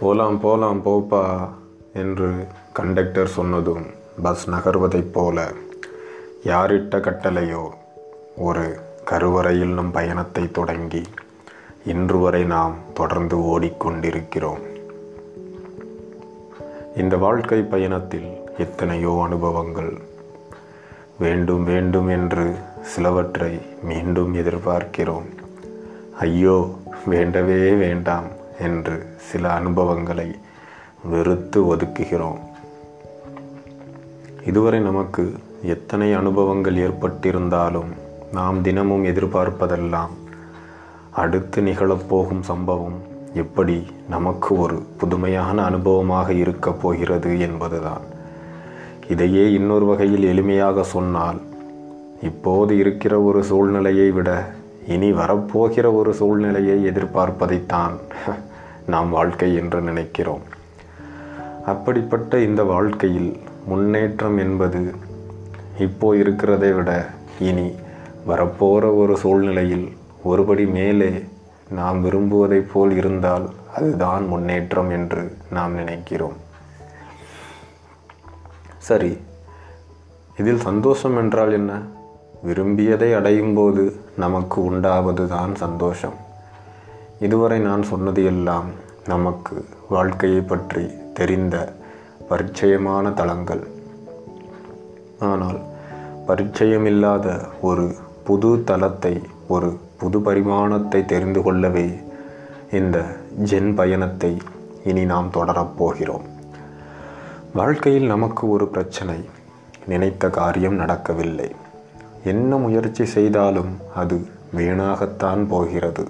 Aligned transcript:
போலாம் 0.00 0.40
போலாம் 0.40 0.84
போப்பா 0.84 1.48
என்று 1.94 2.46
கண்டக்டர் 2.72 3.26
சொன்னதும் 3.26 3.86
பஸ் 4.22 4.50
நகர்வதைப் 4.50 5.12
போல 5.12 5.52
யாரிட்ட 6.44 6.98
கட்டளையோ? 6.98 7.68
ஒரு 8.36 8.76
கருவறையில் 9.04 9.72
நம் 9.72 9.90
பயணத்தை 9.90 10.50
தொடங்கி 10.50 11.02
இன்று 11.84 12.18
வரை 12.18 12.44
நாம் 12.44 12.74
தொடர்ந்து 12.94 13.36
ஓடிக்கொண்டிருக்கிறோம். 13.36 14.62
இந்த 16.96 17.16
வாழ்க்கை 17.16 17.60
பயணத்தில் 17.62 18.30
எத்தனையோ 18.58 19.20
அனுபவங்கள். 19.24 19.98
வேண்டும் 21.18 21.64
வேண்டும் 21.64 22.08
என்று 22.08 22.54
சிலவற்றை 22.80 23.60
மீண்டும் 23.82 24.34
எதிர்பார்க்கிறோம். 24.34 25.28
ஐயோ 26.18 26.74
வேண்டவே 27.06 27.72
வேண்டாம். 27.72 28.36
என்று 28.60 29.06
சில 29.16 29.52
அனுபவங்களை 29.52 30.36
வெறுத்து 31.02 31.74
ஒதுக்குகிறோம். 31.74 32.38
இதுவரை 34.46 34.80
நமக்கு 34.80 35.32
எத்தனை 35.62 36.14
அனுபவங்கள் 36.14 36.74
ஏற்பட்டிருந்தாலும் 36.74 37.92
நாம் 38.32 38.62
தினமும் 38.62 39.04
எதிர்பார்ப்பதெல்லாம் 39.04 40.10
அடுத்து 41.10 41.62
நிகழப்போகும் 41.62 42.40
சம்பவம் 42.40 42.98
எப்படி 43.34 43.86
நமக்கு 44.08 44.58
ஒரு 44.58 44.82
புதுமையான 44.98 45.70
அனுபவமாக 45.70 46.28
இருக்கப் 46.28 46.82
போகிறது 46.82 47.40
என்பதுதான். 47.40 48.16
இதையே 49.08 49.52
இன்னொரு 49.52 49.84
வகையில் 49.84 50.24
எளிமையாக 50.24 50.80
சொன்னால் 50.80 51.40
இப்போது 52.22 52.78
இருக்கிற 52.78 53.20
ஒரு 53.20 53.44
சூழ்நிலையை 53.44 54.10
விட 54.10 54.52
இனி 54.88 55.12
வரப்போகிற 55.12 55.94
ஒரு 55.94 56.14
சூழ்நிலையை 56.14 56.84
எதிர்பார்ப்பதைத்தான் 56.84 57.92
நாம் 58.88 59.10
வாழ்க்கை 59.10 59.54
என்று 59.54 59.80
நினைக்கிறோம். 59.80 60.44
அப்படிப்பட்ட 61.66 62.38
இந்த 62.38 62.62
வாழ்க்கையில் 62.62 63.30
முன்னேற்றம் 63.66 64.38
என்பது 64.38 64.94
இப்போ 65.78 66.16
இருக்கிறதை 66.16 66.72
விட 66.72 66.90
இனி 67.40 67.66
வரப்போகிற 68.28 68.96
ஒரு 68.96 69.16
சூழ்நிலையில் 69.16 69.86
ஒருபடி 70.28 70.70
மேலே 70.70 71.10
நாம் 71.70 71.98
விரும்புவதைப் 72.04 72.70
போல் 72.72 72.94
இருந்தால் 72.96 73.46
அதுதான் 73.76 74.26
முன்னேற்றம் 74.26 74.90
என்று 74.90 75.24
நாம் 75.50 75.74
நினைக்கிறோம். 75.74 76.38
சரி 78.78 79.12
இதில் 80.38 80.60
சந்தோஷம் 80.60 81.16
என்றால் 81.16 81.52
என்ன? 81.52 81.72
விரும்பியதை 82.42 83.10
அடையும் 83.12 83.54
போது 83.54 83.84
நமக்கு 84.16 84.64
உண்டாவது 84.64 85.28
தான் 85.28 85.54
சந்தோஷம். 85.54 86.18
இதுவரை 87.26 87.58
நான் 87.58 87.82
சொன்னது 87.82 88.22
எல்லாம் 88.24 88.68
நமக்கு 89.06 89.56
வாழ்க்கையை 89.88 90.40
பற்றி 90.40 90.84
தெரிந்த 91.14 91.56
பரிச்சயமான 92.30 93.12
தளங்கள். 93.14 93.62
ஆனால் 95.28 95.58
பரிச்சயமில்லாத 96.28 97.26
ஒரு 97.60 97.86
புது 98.24 98.50
தளத்தை 98.64 99.14
ஒரு 99.46 99.70
புது 99.96 100.18
பரிமாணத்தை 100.20 101.00
தெரிந்து 101.04 101.42
கொள்ளவே 101.42 101.88
இந்த 102.70 102.98
ஜென் 103.50 103.70
பயணத்தை 103.74 104.32
இனி 104.84 105.04
நாம் 105.04 105.30
தொடரப்போகிறோம் 105.36 106.26
வாழ்க்கையில் 107.52 108.06
நமக்கு 108.06 108.44
ஒரு 108.48 108.66
பிரச்சனை 108.68 109.18
நினைத்த 109.86 110.30
காரியம் 110.38 110.74
நடக்கவில்லை. 110.74 111.50
என்ன 112.24 112.56
முயற்சி 112.56 113.04
செய்தாலும் 113.16 113.72
அது 113.94 114.16
வீணாகத்தான் 114.56 115.42
போகிறது. 115.48 116.06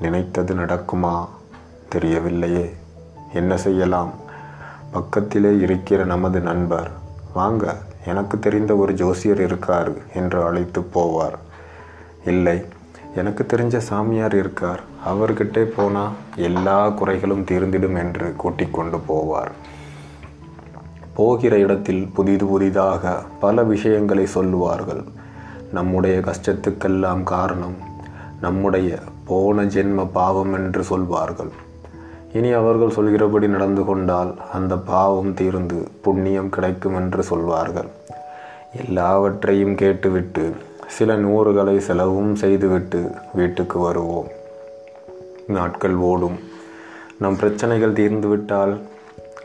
நினைத்தது 0.00 0.54
நடக்குமா? 0.54 1.28
தெரியவில்லையே. 1.94 2.70
என்ன 3.32 3.56
செய்யலாம்? 3.56 4.12
பக்கத்திலே 4.90 5.58
இருக்கிற 5.58 6.04
நமது 6.04 6.40
நண்பர் 6.40 6.90
வாங்க 7.34 7.76
எனக்கு 8.06 8.38
தெரிந்த 8.38 8.76
ஒரு 8.76 8.92
ஜோசியர் 8.92 9.40
இருக்கார் 9.40 9.92
என்று 10.14 10.42
அழைத்து 10.42 10.80
போவார். 10.80 11.38
இல்லை 12.24 12.64
எனக்கு 13.14 13.46
தெரிஞ்ச 13.48 13.76
சாமியார் 13.76 14.36
இருக்கார். 14.36 14.80
அவர்கிட்டே 15.06 15.62
போனால் 15.62 16.10
எல்லா 16.36 16.88
குறைகளும் 16.88 17.44
தீர்ந்திடும் 17.44 17.98
என்று 17.98 18.34
கூட்டிக் 18.36 18.74
கொண்டு 18.74 18.96
போவார். 19.08 19.50
போகிற 21.14 21.58
இடத்தில் 21.58 22.10
புதிது 22.14 22.46
புதிதாக 22.46 23.22
பல 23.40 23.62
விஷயங்களை 23.62 24.26
சொல்லுவார்கள். 24.26 25.04
நம்முடைய 25.72 26.20
கஷ்டத்துக்கெல்லாம் 26.20 27.22
காரணம் 27.22 27.76
நம்முடைய 28.40 28.98
போன 29.28 29.64
ஜென்ம 29.64 30.06
பாவம் 30.12 30.52
என்று 30.52 30.82
சொல்வார்கள். 30.82 31.50
இனி 32.32 32.50
அவர்கள் 32.52 32.90
சொல்கிறபடி 32.90 33.48
நடந்து 33.48 33.84
கொண்டால் 33.84 34.32
அந்த 34.52 34.74
பாவம் 34.76 35.34
தீர்ந்து 35.34 35.78
புண்ணியம் 36.02 36.48
கிடைக்கும் 36.48 36.96
என்று 36.96 37.22
சொல்வார்கள். 37.22 37.88
எல்லாவற்றையும் 38.86 39.74
கேட்டுவிட்டு 39.74 40.44
சில 40.86 41.16
நூறுகளை 41.16 41.76
செலவும் 41.78 42.34
செய்துவிட்டு 42.34 43.00
வீட்டுக்கு 43.34 43.78
வருவோம். 43.78 44.28
நாட்கள் 45.46 45.96
ஓடும். 46.10 46.38
நம் 47.18 47.36
பிரச்சனைகள் 47.36 47.98
தீர்ந்துவிட்டால் 48.00 48.74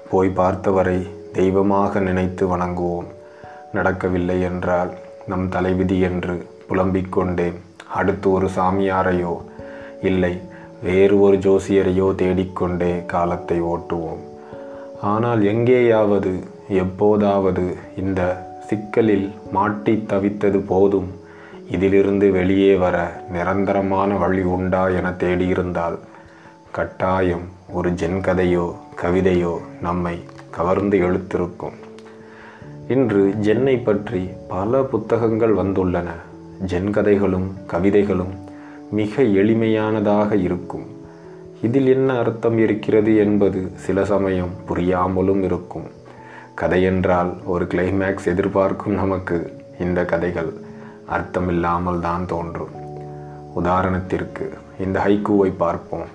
போய் 0.09 0.31
பார்த்தவரை 0.35 0.99
தெய்வமாக 1.33 1.99
நினைத்து 1.99 2.43
வணங்குவோம். 2.47 3.09
நடக்கவில்லை 3.73 4.41
என்றால் 4.41 4.91
நம் 5.27 5.47
தலைவிதி 5.49 5.99
என்று 5.99 6.35
புலம்பிக் 6.67 7.11
கொண்டே 7.11 7.47
அடுத்து 7.93 8.27
ஒரு 8.31 8.47
சாமியாரையோ 8.55 9.33
இல்லை. 10.03 10.33
வேறு 10.81 11.15
ஒரு 11.19 11.37
ஜோசியரையோ 11.37 12.07
தேடிக்கொண்டே 12.15 12.93
காலத்தை 13.05 13.57
ஓட்டுவோம். 13.61 14.23
ஆனால் 15.01 15.41
எங்கேயாவது 15.43 16.31
எப்போதாவது 16.81 17.63
இந்த 17.97 18.21
சிக்கலில் 18.67 19.27
மாட்டி 19.51 19.93
தவித்தது 20.07 20.59
போதும். 20.71 21.09
இதிலிருந்து 21.71 22.27
வெளியே 22.31 22.73
வர 22.75 22.97
நிரந்தரமான 23.31 24.17
வழி 24.17 24.43
உண்டா 24.55 24.83
என 24.97 25.09
தேடியிருந்தால் 25.23 25.97
கட்டாயம் 26.71 27.45
ஒரு 27.69 27.89
ஜென் 27.91 28.21
கதையோ 28.27 28.67
கவிதையோ 29.01 29.53
நம்மை 29.81 30.15
கவர்ந்து 30.49 30.97
எழுத்திருக்கும். 30.97 31.77
இன்று 32.87 33.23
ஜென்னை 33.41 33.75
பற்றி 33.83 34.21
பல 34.47 34.81
புத்தகங்கள் 34.83 35.53
வந்துள்ளன. 35.55 36.09
ஜென்கதைகளும் 36.67 37.47
கவிதைகளும் 37.67 38.33
மிக 38.93 39.21
எளிமையானதாக 39.21 40.31
இருக்கும். 40.31 40.85
இதில் 41.61 41.87
என்ன 41.87 42.17
அர்த்தம் 42.17 42.57
இருக்கிறது 42.57 43.17
என்பது 43.17 43.71
சில 43.75 44.05
சமயம் 44.05 44.53
புரியாமலும் 44.67 45.43
இருக்கும். 45.43 45.87
கதையென்றால் 46.55 47.31
ஒரு 47.45 47.65
கிளைமேக்ஸ் 47.65 48.25
எதிர்பார்க்கும் 48.25 48.93
நமக்கு 48.93 49.37
இந்த 49.79 50.05
கதைகள் 50.05 50.51
அர்த்தமில்லாமல் 51.09 51.99
தான் 51.99 52.25
தோன்றும். 52.25 52.75
உதாரணத்திற்கு 53.55 54.45
இந்த 54.79 54.99
ஹைக்கூவை 55.05 55.51
பார்ப்போம். 55.57 56.07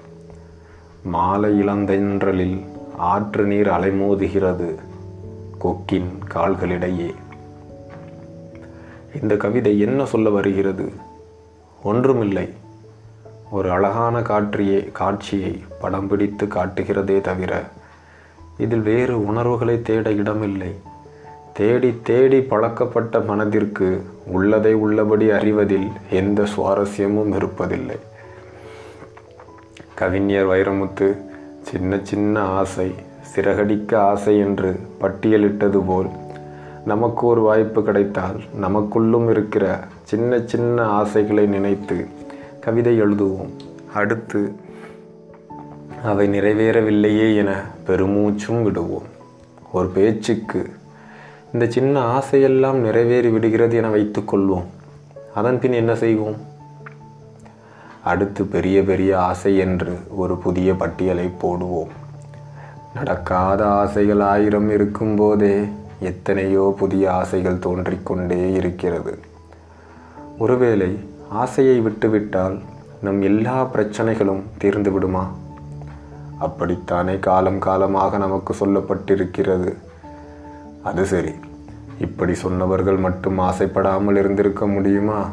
மாலை 1.05 1.53
இளந்தென்றலில் 1.61 2.59
ஆற்று 2.97 3.45
நீர் 3.45 3.69
அலைமோதுகிறது 3.69 4.75
கொக்கின் 5.59 6.11
கால்களிடையே. 6.35 7.11
இந்த 9.23 9.37
கவிதை 9.37 9.79
என்ன 9.81 10.07
சொல்ல 10.07 10.31
வருகிறது? 10.31 10.93
ஒன்றுமில்லை. 11.83 12.49
ஒரு 13.51 13.71
அழகான 13.71 14.23
காட்சியை 14.23 14.93
காட்சியை 14.93 15.65
படம் 15.81 16.07
பிடித்து 16.07 16.47
காட்டுகிறதே 16.47 17.21
தவிர 17.21 17.63
இதில் 18.59 18.81
வேறு 18.81 19.27
உணர்வுகளை 19.27 19.83
தேட 19.83 20.11
இடமில்லை. 20.11 20.75
தேடி 21.53 21.99
தேடி 22.03 22.41
பழக்கப்பட்ட 22.41 23.21
மனதிற்கு 23.21 24.03
உள்ளதை 24.27 24.75
உள்ளபடி 24.75 25.31
அறிவதில் 25.31 25.89
எந்த 26.11 26.43
சுவாரஸ்யமும் 26.43 27.33
இருப்பதில்லை. 27.33 27.99
கவிஞர் 29.95 30.47
வைரமுத்து 30.47 31.17
சின்ன 31.63 31.99
சின்ன 32.03 32.41
ஆசை 32.41 32.95
சிறகடிக்க 33.35 33.95
ஆசை 33.95 34.39
என்று 34.39 34.81
பட்டியலிட்டது 35.01 35.83
போல் 35.87 36.09
நமக்கு 36.85 37.27
ஒரு 37.27 37.41
வாய்ப்பு 37.41 37.83
கிடைத்தால் 37.83 38.41
நமக்குள்ளும் 38.63 39.31
இருக்கிற 39.31 39.85
சின்ன 40.03 40.41
சின்ன 40.41 40.85
ஆசைகளை 40.85 41.47
நினைத்து 41.47 42.09
கவிதை 42.61 43.03
எழுதுவோம். 43.03 43.51
அடுத்து 43.95 44.53
அவை 46.05 46.29
நிறைவேறவில்லையே 46.29 47.37
என 47.37 47.63
பெருமூச்சும் 47.87 48.63
விடுவோம். 48.63 49.17
ஒரு 49.73 49.89
பேச்சுக்கு 49.89 50.71
இந்த 51.53 51.67
சின்ன 51.67 52.19
ஆசையெல்லாம் 52.19 52.75
நிறைவேறி 52.75 53.29
விடுகிறது 53.29 53.77
என 53.77 53.91
வைத்துக்கொள்வோம் 53.91 54.65
அதன் 55.35 55.61
பின் 55.61 55.73
என்ன 55.73 55.95
செய்வோம்? 55.95 56.37
அடுத்து 58.05 58.45
பெரிய 58.45 58.83
பெரிய 58.83 59.21
ஆசை 59.21 59.57
என்று 59.57 59.99
ஒரு 60.11 60.37
புதிய 60.37 60.75
பட்டியலை 60.75 61.31
போடுவோம். 61.43 61.89
நடக்காத 62.95 63.67
ஆசைகள் 63.67 64.21
ஆயிரம் 64.21 64.71
இருக்கும்போதே 64.71 65.65
எத்தனையோ 66.01 66.75
புதிய 66.79 67.13
ஆசைகள் 67.13 67.59
தோன்றிக்கொண்டே 67.59 68.53
இருக்கிறது. 68.53 69.19
ஒருவேளை 70.39 71.08
ஆசையை 71.29 71.81
விட்டுவிட்டால் 71.81 72.59
நம் 73.03 73.23
எல்லா 73.23 73.65
பிரச்சனைகளும் 73.65 74.43
தீர்ந்து 74.59 74.93
விடுமா 74.93 75.33
அப்படித்தானே 76.39 77.19
காலம் 77.19 77.59
காலமாக 77.59 78.19
நமக்கு 78.19 78.55
சொல்லப்பட்டிருக்கிறது. 78.61 79.77
அது 80.83 81.07
சரி. 81.07 81.33
இப்படி 81.99 82.35
சொன்னவர்கள் 82.35 82.97
மட்டும் 82.97 83.39
ஆசைப்படாமல் 83.39 84.17
இருந்திருக்க 84.17 84.67
முடியுமா? 84.67 85.31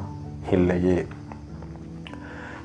இல்லையே. 0.52 1.06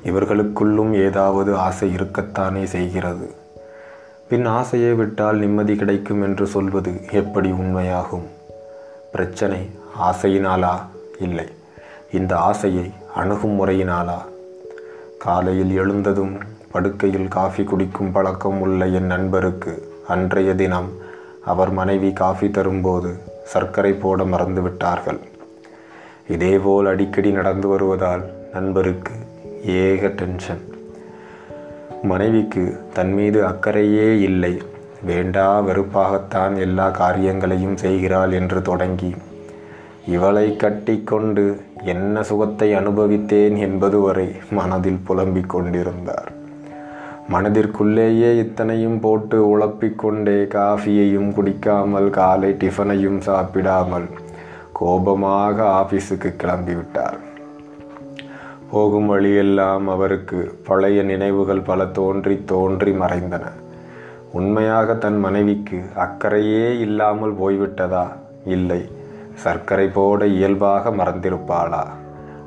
இவர்களுக்குள்ளும் 0.05 0.95
ஏதாவது 0.95 1.57
ஆசை 1.57 1.95
இருக்கத்தானே 1.95 2.65
செய்கிறது. 2.65 3.35
பின் 4.29 4.45
ஆசையை 4.45 4.93
விட்டால் 4.93 5.39
நிம்மதி 5.39 5.77
கிடைக்கும் 5.77 6.23
என்று 6.23 6.47
சொல்வது 6.47 7.01
எப்படி 7.11 7.51
உண்மையாகும்? 7.51 8.27
பிரச்சனை 9.13 9.71
ஆசையினாலா? 10.03 10.75
இல்லை. 11.21 11.49
இந்த 12.13 12.37
ஆசையை 12.37 12.91
அணுகும் 13.15 13.67
முறையினாலா? 13.67 14.19
காலையில் 15.19 15.75
எழுந்ததும் 15.75 16.39
படுக்கையில் 16.71 17.29
காஃபி 17.29 17.65
குடிக்கும் 17.65 18.13
பழக்கம் 18.13 18.61
உள்ள 18.61 18.87
என் 18.87 19.07
நண்பருக்கு 19.07 19.93
அன்றைய 20.09 20.55
தினம் 20.55 20.89
அவர் 21.45 21.71
மனைவி 21.71 22.13
காஃபி 22.13 22.51
தரும்போது 22.51 23.19
சர்க்கரை 23.45 23.93
போட 23.93 24.25
மறந்து 24.25 24.63
விட்டார்கள். 24.63 25.19
இதேபோல் 26.29 26.87
அடிக்கடி 26.87 27.31
நடந்து 27.31 27.69
வருவதால் 27.69 28.25
நண்பருக்கு 28.53 29.13
ஏக 29.65 30.09
டென்ஷன். 30.09 30.75
மனைவிக்கு 32.03 32.81
தன் 32.93 33.13
மீது 33.13 33.47
அக்கறையே 33.47 34.21
இல்லை. 34.21 34.63
வேண்டா 35.03 35.63
வெறுப்பாகத்தான் 35.63 36.59
எல்லா 36.59 36.91
காரியங்களையும் 36.91 37.77
செய்கிறாள் 37.77 38.33
என்று 38.33 38.63
தொடங்கி 38.63 39.15
இவளை 40.11 40.57
கட்டிக்கொண்டு 40.57 41.61
என்ன 41.85 42.23
சுகத்தை 42.23 42.69
அனுபவித்தேன் 42.75 43.57
என்பது 43.59 44.01
வரை 44.01 44.29
மனதில் 44.51 45.01
புலம்பிக் 45.05 45.49
கொண்டிருந்தார். 45.49 46.31
மனதிற்குள்ளேயே 47.33 48.31
இத்தனையும் 48.39 49.01
போட்டு 49.01 49.37
உழப்பிக் 49.49 49.99
கொண்டே 49.99 50.39
காஃபியையும் 50.55 51.29
குடிக்காமல் 51.33 52.09
காலை 52.11 52.51
டிஃபனையும் 52.53 53.19
சாப்பிடாமல் 53.19 54.09
கோபமாக 54.73 55.57
ஆபீஸுக்கு 55.81 56.31
கிளம்பிவிட்டார். 56.43 57.19
போகும் 58.71 59.07
வழியெல்லாம் 59.07 59.89
அவருக்கு 59.89 60.41
பழைய 60.65 61.03
நினைவுகள் 61.03 61.61
பல 61.61 61.87
தோன்றி 61.87 62.37
தோன்றி 62.45 62.93
மறைந்தன. 62.93 63.45
உண்மையாக 64.33 64.95
தன் 64.95 65.19
மனைவிக்கு 65.19 65.81
அக்கறையே 65.97 66.67
இல்லாமல் 66.81 67.37
போய்விட்டதா? 67.43 68.07
இல்லை. 68.47 68.83
சர்க்கரை 69.41 69.89
போட 69.89 70.27
இயல்பாக 70.27 70.91
மறந்திருப்பாளா? 70.91 71.87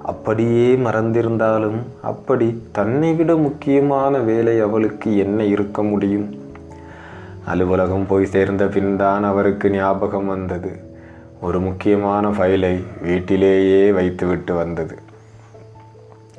அப்படியே 0.04 0.75
மறந்திருந்தாலும் 0.75 1.80
அப்படி 2.01 2.63
தன்னை 2.72 3.13
விட 3.13 3.36
முக்கியமான 3.36 4.18
வேலை 4.18 4.60
அவளுக்கு 4.60 5.18
என்ன 5.18 5.44
இருக்க 5.44 5.84
முடியும்? 5.84 6.30
அலுவலகம் 7.45 8.06
போய் 8.06 8.25
சேர்ந்த 8.25 8.66
பின்தான் 8.66 9.24
அவருக்கு 9.24 9.69
ஞாபகம் 9.69 10.25
வந்தது. 10.25 10.72
ஒரு 11.42 11.60
முக்கியமான 11.60 12.28
ஃபைலை 12.28 12.84
வீட்டிலேயே 13.01 13.92
வைத்துவிட்டு 13.92 14.56
வந்தது. 14.56 14.96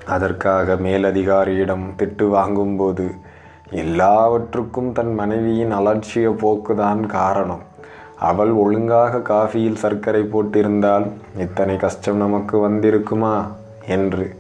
அதற்காக 0.07 0.75
மேலதிகாரியிடம் 0.75 1.85
திட்டு 1.99 2.29
வாங்கும்போது 2.29 3.11
எல்லாவற்றுக்கும் 3.71 4.93
தன் 4.93 5.15
மனைவியின் 5.15 5.75
அலட்சிய 5.75 6.31
போக்குதான் 6.31 7.07
காரணம். 7.07 7.73
அவள் 8.19 8.51
ஒழுங்காக 8.51 9.21
காஃபியில் 9.21 9.77
சர்க்கரை 9.77 10.23
போட்டிருந்தால் 10.23 11.07
இத்தனை 11.39 11.77
கஷ்டம் 11.77 12.17
நமக்கு 12.17 12.69
வந்திருக்குமா? 12.69 13.47
என்று 13.87 14.37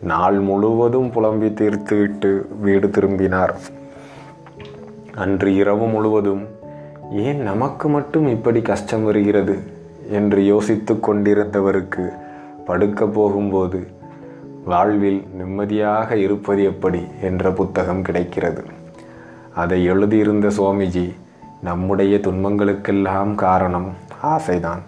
நாள் 0.00 0.38
முழுவதும் 0.38 1.10
புலம்பி 1.10 1.46
தீர்த்துவிட்டு 1.46 2.44
வீடு 2.60 2.90
திரும்பினார். 2.90 3.56
அன்று 5.14 5.54
இரவு 5.54 5.86
முழுவதும் 5.86 6.48
ஏன் 7.12 7.40
நமக்கு 7.42 7.88
மட்டும் 7.88 8.28
இப்படி 8.28 8.62
கஷ்டம் 8.62 9.04
வருகிறது? 9.04 9.58
என்று 10.10 10.44
யோசித்து 10.44 10.94
கொண்டிருந்தவருக்கு 10.94 12.12
படுக்க 12.66 13.06
போகும்போது 13.06 13.86
வாழ்வில் 14.64 15.26
நிம்மதியாக 15.36 16.16
இருப்பது 16.16 16.64
எப்படி? 16.64 17.06
என்ற 17.22 17.50
புத்தகம் 17.50 18.02
கிடைக்கிறது. 18.02 18.64
அதை 19.54 19.84
எழுதியிருந்த 19.84 20.48
சுவாமிஜி 20.48 21.12
நம்முடைய 21.62 22.16
துன்பங்களுக்கெல்லாம் 22.16 23.34
காரணம் 23.34 23.88
ஆசைதான். 24.22 24.82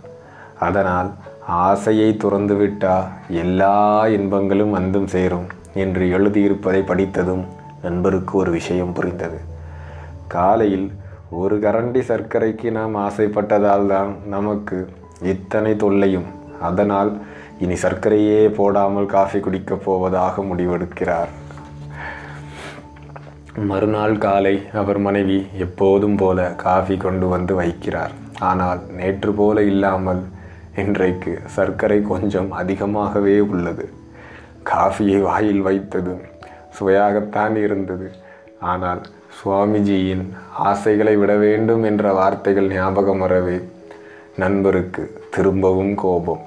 அதனால் 0.59 1.11
ஆசையை 1.47 2.17
துறந்துவிட்டா 2.25 2.95
எல்லா 3.29 4.07
இன்பங்களும் 4.09 4.71
வந்தும் 4.71 5.07
சேரும் 5.07 5.47
என்று 5.75 6.05
எழுதியிருப்பதை 6.19 6.81
படித்ததும் 6.87 7.45
நண்பருக்கு 7.83 8.39
ஒரு 8.39 8.51
விஷயம் 8.51 8.93
புரிந்தது. 8.93 9.39
காலையில் 10.27 10.93
ஒரு 11.31 11.59
கரண்டி 11.59 12.01
சர்க்கரைக்கு 12.01 12.71
நாம் 12.71 12.97
ஆசைப்பட்டதால் 12.97 13.87
தான் 13.87 14.17
நமக்கு 14.27 14.89
இத்தனை 15.23 15.77
தொல்லையும். 15.77 16.29
அதனால் 16.61 17.21
இனி 17.59 17.75
சர்க்கரையே 17.75 18.49
போடாமல் 18.49 19.07
காஃபி 19.07 19.39
குடிக்கப் 19.39 19.85
போவதாக 19.85 20.43
முடிவெடுக்கிறார். 20.43 21.33
மறுநாள் 23.63 24.19
காலை 24.19 24.63
அவர் 24.73 24.99
மனைவி 24.99 25.47
எப்போதும் 25.59 26.17
போல 26.17 26.51
காஃபி 26.51 26.97
கொண்டு 26.97 27.29
வந்து 27.29 27.61
வைக்கிறார். 27.61 28.15
ஆனால் 28.41 28.81
நேற்று 28.91 29.33
போல 29.33 29.63
இல்லாமல் 29.63 30.23
இன்றைக்கு 30.77 31.39
சர்க்கரை 31.47 32.03
கொஞ்சம் 32.03 32.51
அதிகமாகவே 32.51 33.41
உள்ளது. 33.41 33.93
காஃபியை 34.71 35.21
வாயில் 35.23 35.61
வைத்தது 35.61 36.15
சுவையாகத்தான் 36.79 37.57
இருந்தது. 37.57 38.13
ஆனால் 38.61 39.01
சுவாமிஜியின் 39.39 40.25
ஆசைகளை 40.59 41.17
விட 41.17 41.37
வேண்டும் 41.37 41.83
என்ற 41.83 42.13
வார்த்தைகள் 42.13 42.69
ஞாபகம் 42.69 43.19
வரவே 43.19 43.59
நண்பருக்கு 44.37 45.21
திரும்பவும் 45.31 45.95
கோபம். 45.95 46.43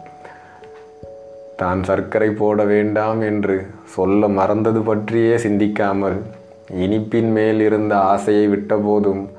தான் 1.55 1.83
சர்க்கரை 1.83 2.29
போட 2.29 2.63
வேண்டாம் 2.63 3.21
என்று 3.21 3.67
சொல்ல 3.83 4.27
மறந்தது 4.27 4.81
பற்றியே 4.81 5.37
சிந்திக்காமல் 5.37 6.19
இனிப்பின் 6.71 7.31
மேல் 7.31 7.59
இருந்த 7.59 7.97
ஆசையை 7.97 8.47
விட்டபோதும் 8.47 9.29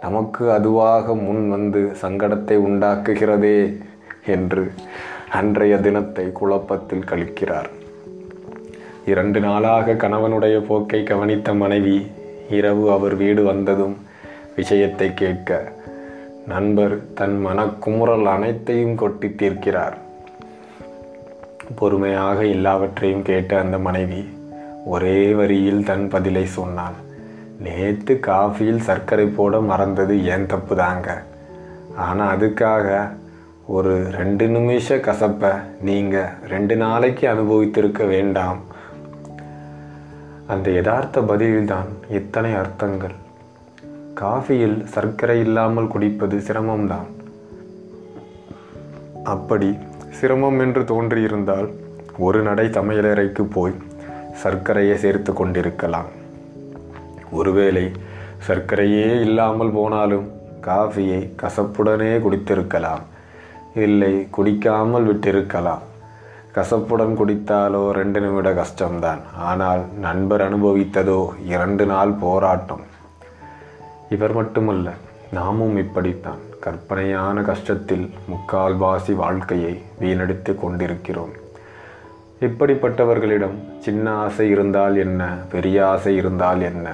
நமக்கு 0.00 0.52
அதுவாக 0.52 1.14
முன் 1.14 1.48
வந்து 1.48 1.92
சங்கடத்தை 2.02 2.56
உண்டாக்குகிறதே 2.56 3.80
என்று 4.26 4.72
அன்றைய 5.30 5.76
தினத்தை 5.76 6.32
குழப்பத்தில் 6.32 7.08
கழிக்கிறார். 7.10 7.68
இரண்டு 9.06 9.40
நாளாக 9.40 9.92
கணவனுடைய 9.92 10.60
போக்கை 10.60 11.02
கவனித்த 11.02 11.54
மனைவி 11.54 12.06
இரவு 12.50 12.90
அவர் 12.90 13.16
வீடு 13.16 13.42
வந்ததும் 13.42 13.96
விஷயத்தை 14.56 15.14
கேட்க 15.14 15.72
நண்பர் 16.46 17.12
தன் 17.14 17.46
மனக்குமுறல் 17.46 18.24
அனைத்தையும் 18.24 18.94
கொட்டி 18.94 19.28
தீர்க்கிறார். 19.28 19.96
பொறுமையாக 21.74 22.44
எல்லாவற்றையும் 22.44 23.22
கேட்ட 23.22 23.58
அந்த 23.58 23.78
மனைவி 23.78 24.24
ஒரே 24.92 25.18
வரியில் 25.38 25.86
தன் 25.88 26.04
பதிலை 26.14 26.44
சொன்னான். 26.56 26.96
நேற்று 27.64 28.14
காஃபியில் 28.26 28.82
சர்க்கரை 28.88 29.26
போட 29.36 29.60
மறந்தது 29.70 30.14
ஏன் 30.32 30.50
தப்பு 30.52 30.74
தாங்க 30.76 31.08
ஆனால் 32.06 32.32
அதுக்காக 32.34 32.88
ஒரு 33.76 33.92
ரெண்டு 34.16 34.46
நிமிஷ 34.48 34.96
கசப்பை 35.06 35.52
நீங்கள் 35.88 36.32
ரெண்டு 36.48 36.74
நாளைக்கு 36.82 37.24
அனுபவித்திருக்க 37.28 38.02
வேண்டாம். 38.06 38.60
அந்த 40.46 40.66
யதார்த்த 40.70 41.20
பதிலில்தான் 41.30 41.88
இத்தனை 42.18 42.52
அர்த்தங்கள். 42.54 43.16
காஃபியில் 44.14 44.78
சர்க்கரை 44.94 45.38
இல்லாமல் 45.40 45.92
குடிப்பது 45.94 46.36
சிரமம்தான். 46.48 47.08
அப்படி 49.34 49.70
சிரமம் 50.18 50.58
என்று 50.58 50.82
தோன்றியிருந்தால் 50.92 51.68
ஒரு 52.26 52.38
நடை 52.42 52.66
சமையலறைக்கு 52.76 53.44
போய் 53.56 53.76
சர்க்கரையை 54.42 54.96
சேர்த்து 54.96 55.32
கொண்டிருக்கலாம். 55.32 56.08
ஒருவேளை 57.30 57.84
சர்க்கரையே 58.48 59.20
இல்லாமல் 59.20 59.70
போனாலும் 59.70 60.26
காஃபியை 60.66 61.20
கசப்புடனே 61.42 62.12
குடித்திருக்கலாம். 62.24 63.04
இல்லை 63.84 64.14
குடிக்காமல் 64.36 65.06
விட்டிருக்கலாம். 65.08 65.84
கசப்புடன் 66.56 67.14
குடித்தாலோ 67.20 67.80
ரெண்டு 67.90 68.20
நிமிட 68.20 68.50
கஷ்டம்தான். 68.52 69.22
ஆனால் 69.48 69.82
நண்பர் 70.04 70.44
அனுபவித்ததோ 70.46 71.20
இரண்டு 71.54 71.86
நாள் 71.86 72.12
போராட்டம். 72.24 72.84
இவர் 74.08 74.32
மட்டுமல்ல 74.32 74.90
நாமும் 75.32 75.76
இப்படித்தான். 75.76 76.42
கற்பனையான 76.64 77.40
கஷ்டத்தில் 77.40 78.06
முக்கால்வாசி 78.30 79.14
வாழ்க்கையை 79.14 79.74
வீணடித்து 80.00 80.54
கொண்டிருக்கிறோம். 80.54 81.34
இப்படிப்பட்டவர்களிடம் 82.40 83.54
சின்ன 83.78 84.14
ஆசை 84.14 84.48
இருந்தால் 84.48 84.96
என்ன? 84.96 85.38
பெரிய 85.50 85.88
ஆசை 85.88 86.16
இருந்தால் 86.16 86.62
என்ன? 86.62 86.92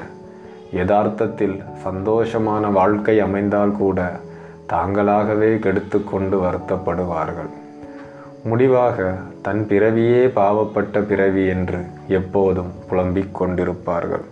யதார்த்தத்தில் 0.73 1.63
சந்தோஷமான 1.85 2.73
வாழ்க்கை 2.73 3.21
அமைந்தால் 3.21 3.73
கூட 3.73 4.21
தாங்களாகவே 4.69 5.59
கெடுத்து 5.59 6.05
கொண்டு 6.05 6.43
வருத்தப்படுவார்கள். 6.43 7.51
முடிவாக 8.45 9.15
தன் 9.43 9.67
பிறவியே 9.69 10.23
பாவப்பட்ட 10.29 11.01
பிறவி 11.01 11.47
என்று 11.47 11.81
எப்போதும் 12.09 12.73
புலம்பிக் 12.89 13.43
கொண்டிருப்பார்கள். 13.43 14.25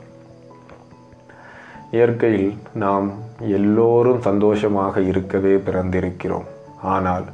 இயற்கையில் 1.90 2.56
நாம் 2.74 3.12
எல்லோரும் 3.40 4.20
சந்தோஷமாக 4.20 5.00
இருக்கவே 5.00 5.56
பிறந்திருக்கிறோம். 5.56 6.48
ஆனால் 6.82 7.24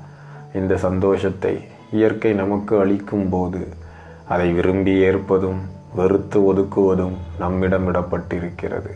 இந்த 0.54 0.76
சந்தோஷத்தை 0.76 1.54
இயற்கை 1.92 2.32
நமக்கு 2.32 2.78
அளிக்கும் 2.78 3.28
போது 3.28 3.68
அதை 4.28 4.52
விரும்பி 4.52 4.98
ஏற்பதும் 4.98 5.60
வெறுத்து 5.94 6.54
ஒதுக்குவதும் 6.54 7.16
நம்மிடமிடப்பட்டிருக்கிறது. 7.40 8.90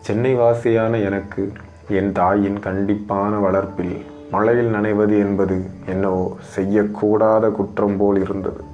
சென்னை 0.00 0.36
வாசியான 0.36 1.02
எனக்கு 1.04 1.52
என் 1.88 2.12
தாயின் 2.12 2.58
கண்டிப்பான 2.58 3.40
வளர்ப்பில் 3.40 4.04
மழையில் 4.30 4.74
நனைவது 4.74 5.18
என்பது 5.18 5.66
என்னவோ 5.86 6.36
செய்யக்கூடாத 6.56 7.52
குற்றம் 7.52 7.96
போல் 7.96 8.20
இருந்தது. 8.20 8.64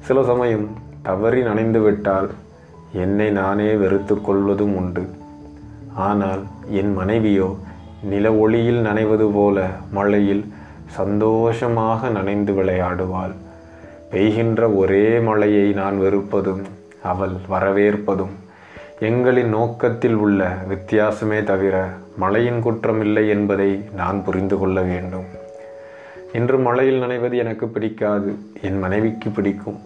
சில 0.00 0.24
சமயம் 0.24 0.68
தவறி 1.02 1.42
நனைந்து 1.42 1.80
விட்டால் 1.80 2.30
என்னை 2.92 3.30
நானே 3.30 3.74
வெறுத்து 3.74 4.20
கொள்வதும் 4.20 4.76
உண்டு. 4.76 5.08
ஆனால் 5.94 6.42
என் 6.68 6.92
மனைவியோ 6.92 7.56
நில 8.02 8.32
ஒளியில் 8.32 8.80
நனைவது 8.80 9.32
போல 9.32 9.70
மழையில் 9.92 10.53
சந்தோஷமாக 10.86 12.08
நனைந்து 12.08 12.52
விளையாடுவாள். 12.52 13.34
பெய்கின்ற 14.12 14.76
ஒரே 14.76 15.18
மழையை 15.18 15.72
நான் 15.72 16.00
வெறுப்பதும் 16.00 16.62
அவள் 17.02 17.36
வரவேற்பதும் 17.48 18.34
எங்களின் 19.00 19.48
நோக்கத்தில் 19.48 20.14
உள்ள 20.14 20.56
வித்தியாசமே 20.68 21.44
தவிர 21.44 21.88
மழையின் 22.16 22.60
குற்றமில்லை 22.64 23.28
என்பதை 23.28 23.84
நான் 23.96 24.24
புரிந்து 24.24 24.58
கொள்ள 24.58 24.80
வேண்டும். 24.80 25.24
இன்று 26.32 26.58
மழையில் 26.58 27.02
நனைவது 27.02 27.36
எனக்கு 27.36 27.68
பிடிக்காது 27.68 28.36
என் 28.60 28.78
மனைவிக்கு 28.78 29.30
பிடிக்கும். 29.30 29.80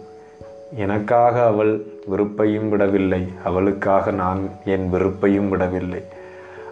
எனக்காக 0.75 1.45
அவள் 1.45 1.85
வெறுப்பையும் 2.09 2.69
விடவில்லை 2.69 3.27
அவளுக்காக 3.43 4.11
நான் 4.11 4.49
என் 4.65 4.89
வெறுப்பையும் 4.93 5.49
விடவில்லை. 5.49 6.01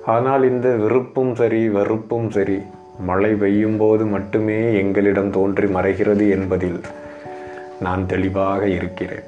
ஆனால் 0.05 0.49
இந்த 0.49 0.69
விருப்பும் 0.69 1.35
சரி 1.35 1.69
வெறுப்பும் 1.69 2.29
சரி 2.29 2.61
மழை 2.99 3.33
பெய்யும் 3.33 3.77
போது 3.77 4.05
மட்டுமே 4.05 4.73
எங்களிடம் 4.73 5.31
தோன்றி 5.31 5.63
மறைகிறது 5.63 6.29
என்பதில் 6.29 6.79
நான் 7.79 8.05
தெளிவாக 8.05 8.67
இருக்கிறேன். 8.67 9.23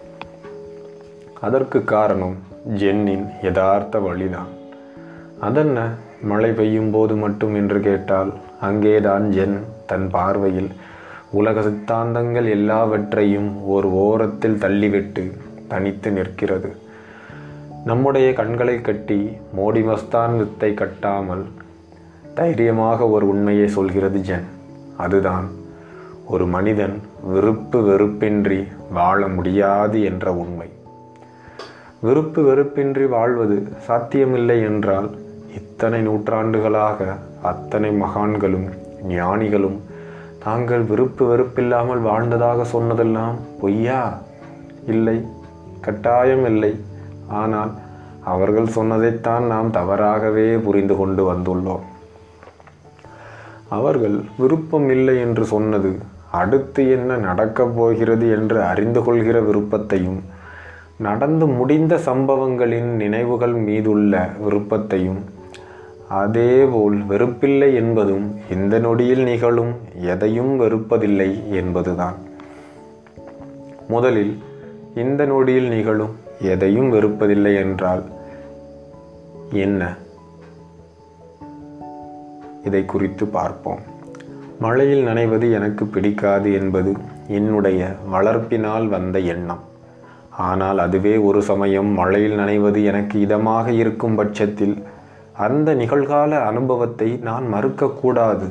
அதற்கு 1.41 1.83
காரணம் 1.83 2.37
ஜென்னின் 2.75 3.25
யதார்த்த 3.41 3.99
வழிதான். 3.99 4.47
அதென்ன? 5.39 5.93
மழை 6.21 6.51
பெய்யும் 6.51 6.91
போது 6.91 7.15
மட்டும் 7.15 7.55
என்று 7.55 7.79
கேட்டால் 7.79 8.33
அங்கேதான் 8.61 9.29
ஜென் 9.29 9.59
தன் 9.85 10.09
பார்வையில் 10.09 10.69
உலக 11.31 11.61
சித்தாந்தங்கள் 11.61 12.49
எல்லாவற்றையும் 12.49 13.67
ஒரு 13.67 13.93
ஓரத்தில் 13.93 14.57
தள்ளிவிட்டு 14.57 15.31
தனித்து 15.67 16.11
நிற்கிறது. 16.11 16.75
நம்முடைய 17.85 18.33
கண்களை 18.33 18.81
கட்டி 18.81 19.37
மோடி 19.57 19.83
மஸ்தான் 19.83 20.37
வித்தை 20.37 20.73
கட்டாமல் 20.73 21.43
தைரியமாக 22.35 23.09
ஒரு 23.09 23.27
உண்மையை 23.27 23.67
சொல்கிறது 23.67 24.19
ஜென். 24.19 24.47
அதுதான் 24.97 25.47
ஒரு 26.25 26.45
மனிதன் 26.45 27.01
விருப்பு 27.23 27.79
வெறுப்பின்றி 27.81 28.67
வாழ 28.93 29.27
முடியாது 29.27 30.03
என்ற 30.03 30.33
உண்மை. 30.33 30.69
விருப்பு 32.01 32.41
வெறுப்பின்றி 32.41 33.09
வாழ்வது 33.09 33.67
சாத்தியமில்லை 33.77 34.61
என்றால் 34.61 35.09
இத்தனை 35.55 36.01
நூற்றாண்டுகளாக 36.01 37.15
அத்தனை 37.41 37.89
மகான்களும் 38.01 38.67
ஞானிகளும் 39.03 39.81
தாங்கள் 40.43 40.81
விருப்பு 40.81 41.23
வெறுப்பில்லாமல் 41.25 42.01
வாழ்ந்ததாக 42.01 42.63
சொன்னதெல்லாம் 42.63 43.35
பொய்யா? 43.61 44.17
இல்லை 44.85 45.25
கட்டாயம் 45.81 46.45
இல்லை. 46.45 46.81
ஆனால் 47.27 47.71
அவர்கள் 48.23 48.65
சொன்னதைத்தான் 48.65 49.43
நாம் 49.43 49.71
தவறாகவே 49.71 50.55
புரிந்து 50.55 50.95
கொண்டு 50.95 51.33
வந்துள்ளோம். 51.33 51.85
அவர்கள் 53.69 54.21
விருப்பம் 54.37 54.89
இல்லை 54.89 55.19
என்று 55.19 55.45
சொன்னது. 55.45 55.95
அடுத்து 56.31 56.91
என்ன 56.91 57.17
நடக்கப் 57.17 57.75
போகிறது 57.75 58.31
என்று 58.31 58.63
அறிந்து 58.63 59.03
கொள்கிற 59.03 59.41
விருப்பத்தையும் 59.41 60.19
நடந்து 60.97 61.47
முடிந்த 61.47 61.97
சம்பவங்களின் 61.97 62.95
நினைவுகள் 62.95 63.53
மீதுள்ள 63.53 64.29
விருப்பத்தையும் 64.39 65.21
அதேபோல் 66.09 66.97
வெறுப்பில்லை 67.09 67.73
என்பதும் 67.73 68.35
இந்த 68.51 68.79
நொடியில் 68.79 69.23
நிகழும் 69.23 69.73
எதையும் 69.93 70.59
வெறுப்பதில்லை 70.59 71.49
என்பதுதான். 71.49 72.15
முதலில் 73.87 74.37
இந்த 74.95 75.25
நொடியில் 75.25 75.67
நிகழும் 75.67 76.15
எதையும் 76.41 76.93
வெறுப்பதில்லை 76.93 77.55
என்றால் 77.55 78.03
என்ன? 79.51 79.95
இதை 82.63 82.85
குறித்து 82.85 83.27
பார்ப்போம். 83.27 83.79
மழையில் 84.59 85.07
நனைவது 85.07 85.51
எனக்கு 85.51 85.85
பிடிக்காது 85.85 86.53
என்பது 86.53 86.97
என்னுடைய 87.27 87.95
வளர்ப்பினால் 88.13 88.87
வந்த 88.87 89.19
எண்ணம். 89.19 89.63
ஆனால் 90.31 90.77
அதுவே 90.77 91.17
ஒரு 91.17 91.41
சமயம் 91.41 91.87
மழையில் 91.87 92.37
நனைவது 92.37 92.83
எனக்கு 92.83 93.25
இதமாக 93.25 93.67
இருக்கும் 93.67 94.15
பட்சத்தில் 94.15 94.83
அந்த 95.33 95.75
நிகழ்கால 95.75 96.31
அனுபவத்தை 96.41 97.19
நான் 97.21 97.53
மறுக்கக்கூடாது. 97.53 98.49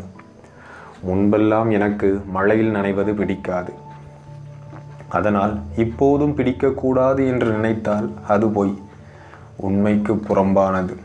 முன்பெல்லாம் 1.06 1.70
எனக்கு 1.70 2.22
மழையில் 2.26 2.74
நனைவது 2.74 3.14
பிடிக்காது. 3.14 3.72
அதனால் 5.08 5.58
இப்போதும் 5.76 6.36
பிடிக்கக்கூடாது 6.36 7.26
என்று 7.26 7.50
நினைத்தால் 7.50 8.10
அது 8.28 8.48
பொய் 8.48 8.78
உண்மைக்கு 9.56 10.14
புறம்பானது. 10.14 10.96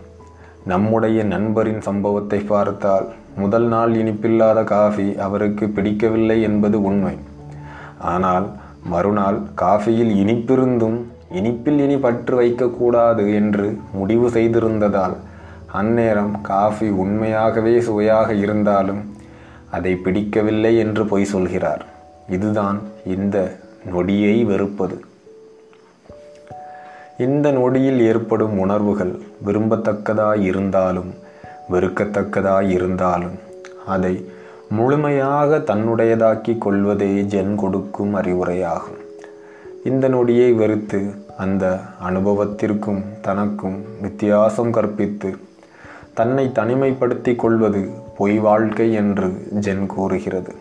நம்முடைய 0.66 1.24
நண்பரின் 1.24 1.82
சம்பவத்தை 1.82 2.40
பார்த்தால் 2.40 3.08
முதல் 3.38 3.68
நாள் 3.68 3.92
இனிப்பில்லாத 3.92 4.64
காஃபி 4.64 5.08
அவருக்கு 5.18 5.66
பிடிக்கவில்லை 5.68 6.42
என்பது 6.42 6.82
உண்மை. 6.82 7.16
ஆனால் 8.00 8.48
மறுநாள் 8.84 9.40
காஃபியில் 9.56 10.14
இனிப்பிருந்தும் 10.24 10.98
இனிப்பில் 11.32 11.80
இனி 11.86 11.98
பற்று 11.98 12.42
வைக்கக்கூடாது 12.42 13.34
என்று 13.34 13.68
முடிவு 13.94 14.30
செய்திருந்ததால் 14.30 15.16
அந்நேரம் 15.80 16.34
காஃபி 16.42 16.90
உண்மையாகவே 17.04 17.76
சுவையாக 17.82 18.34
இருந்தாலும் 18.34 19.02
அதை 19.72 19.94
பிடிக்கவில்லை 19.96 20.78
என்று 20.78 21.06
பொய் 21.06 21.32
சொல்கிறார். 21.34 21.86
இதுதான் 22.30 22.80
இந்த 23.16 23.38
நொடியை 23.94 24.36
வெறுப்பது. 24.46 24.98
இந்த 27.18 27.52
நொடியில் 27.52 28.00
ஏற்படும் 28.00 28.60
உணர்வுகள் 28.60 29.20
விரும்பத்தக்கதாய் 29.46 30.42
இருந்தாலும் 30.42 31.14
வெறுக்கத்தக்கதாய் 31.72 32.70
இருந்தாலும் 32.70 33.36
அதை 33.86 34.26
முழுமையாக 34.70 35.58
தன்னுடையதாக்கி 35.58 36.58
கொள்வதே 36.58 37.22
ஜென் 37.22 37.56
கொடுக்கும் 37.56 38.16
அறிவுரையாகும். 38.16 39.00
இந்த 39.84 40.08
நொடியை 40.08 40.54
வெறுத்து 40.54 41.02
அந்த 41.38 41.80
அனுபவத்திற்கும் 42.10 43.04
தனக்கும் 43.22 43.78
வித்தியாசம் 44.02 44.72
கற்பித்து 44.72 45.38
தன்னை 46.14 46.52
தனிமைப்படுத்திக் 46.56 47.36
கொள்வது 47.36 47.90
பொய் 48.18 48.40
வாழ்க்கை 48.40 48.94
என்று 48.94 49.28
ஜென் 49.62 49.86
கூறுகிறது. 49.86 50.54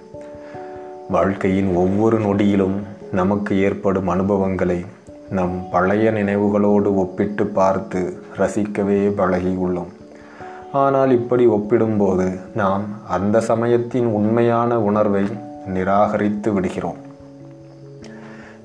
வாழ்க்கையின் 1.09 1.75
ஒவ்வொரு 1.75 2.19
நொடியிலும் 2.19 2.79
நமக்கு 3.13 3.59
ஏற்படும் 3.61 4.09
அனுபவங்களை 4.09 4.85
நம் 5.31 5.65
பழைய 5.71 6.13
நினைவுகளோடு 6.13 6.95
ஒப்பிட்டு 6.95 7.47
பார்த்து 7.47 8.23
ரசிக்கவே 8.39 9.09
பழகியுள்ளோம். 9.09 9.93
ஆனால் 10.73 11.11
இப்படி 11.11 11.47
ஒப்பிடும்போது 11.47 12.39
நாம் 12.55 12.85
அந்த 13.09 13.41
சமயத்தின் 13.41 14.07
உண்மையான 14.07 14.81
உணர்வை 14.81 15.25
நிராகரித்து 15.67 16.53
விடுகிறோம். 16.53 16.97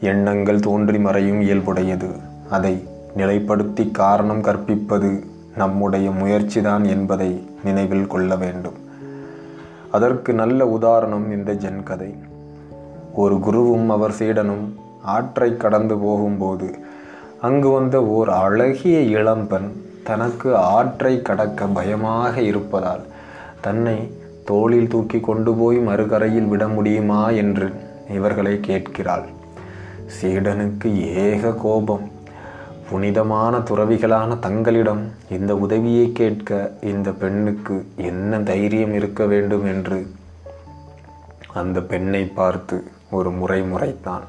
எண்ணங்கள் 0.02 0.60
தோன்றி 0.60 1.00
மறையும் 1.00 1.42
இயல்புடையது. 1.42 2.10
அதை 2.50 2.84
நிலைப்படுத்தி 3.18 3.92
காரணம் 3.92 4.42
கற்பிப்பது 4.42 5.24
நம்முடைய 5.56 6.10
முயற்சிதான் 6.10 6.86
என்பதை 6.86 7.48
நினைவில் 7.64 8.08
கொள்ள 8.08 8.36
வேண்டும். 8.36 8.86
அதற்கு 9.92 10.34
நல்ல 10.34 10.68
உதாரணம் 10.68 11.32
இந்த 11.32 11.54
ஜென் 11.54 11.84
கதை. 11.84 12.16
ஒரு 13.14 13.36
குருவும் 13.36 13.88
அவர் 13.88 14.12
சீடனும் 14.12 14.86
ஆற்றை 15.16 15.50
கடந்து 15.58 15.96
போகும்போது 15.98 16.68
அங்கு 17.42 17.70
வந்த 17.70 17.98
ஓர் 18.06 18.30
அழகிய 18.30 18.98
இளம்பெண் 19.18 19.68
தனக்கு 20.04 20.50
ஆற்றை 20.56 21.14
கடக்க 21.22 21.66
பயமாக 21.78 22.36
இருப்பதால் 22.42 23.04
தன்னை 23.62 23.98
தோளில் 24.46 24.88
தூக்கி 24.88 25.20
கொண்டு 25.20 25.52
போய் 25.54 25.78
மறுகரையில் 25.78 26.48
விட 26.48 26.68
முடியுமா 26.68 27.22
என்று 27.42 27.68
இவர்களை 28.14 28.54
கேட்கிறாள். 28.60 29.26
சீடனுக்கு 30.18 30.90
ஏக 31.26 31.52
கோபம். 31.64 32.06
புனிதமான 32.90 33.58
துறவிகளான 33.70 34.40
தங்களிடம் 34.40 35.04
இந்த 35.30 35.52
உதவியை 35.56 36.06
கேட்க 36.12 36.60
இந்த 36.82 37.12
பெண்ணுக்கு 37.22 37.78
என்ன 37.96 38.40
தைரியம் 38.50 38.94
இருக்க 38.94 39.26
வேண்டும் 39.26 39.66
என்று 39.66 40.00
அந்த 41.54 41.82
பெண்ணை 41.82 42.24
பார்த்து 42.40 42.78
ஒரு 43.12 43.32
முறை 43.32 43.62
முறைத்தான். 43.62 44.26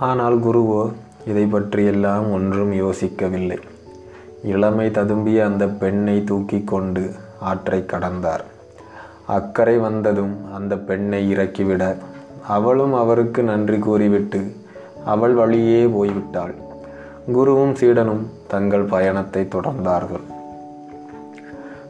ஆனால் 0.00 0.38
குருவோ 0.38 0.92
இதை 1.26 1.46
பற்றியெல்லாம் 1.46 2.32
ஒன்றும் 2.32 2.72
யோசிக்கவில்லை. 2.72 3.58
இளமை 4.42 4.90
ததும்பிய 4.90 5.44
அந்த 5.44 5.68
பெண்ணை 5.68 6.24
தூக்கி 6.24 6.62
கொண்டு 6.64 7.10
ஆற்றை 7.40 7.84
கடந்தார். 7.86 8.44
அக்கறை 9.26 9.78
வந்ததும் 9.78 10.54
அந்த 10.54 10.78
பெண்ணை 10.78 11.32
இறக்கிவிட 11.32 11.96
அவளும் 12.48 12.94
அவருக்கு 12.94 13.42
நன்றி 13.42 13.78
கூறிவிட்டு 13.78 14.52
அவள் 15.04 15.34
வழியே 15.34 15.86
போய்விட்டாள். 15.86 16.54
குருவும் 17.32 17.74
சீடனும் 17.74 18.30
தங்கள் 18.48 18.84
பயணத்தை 18.84 19.48
தொடர்ந்தார்கள். 19.54 20.24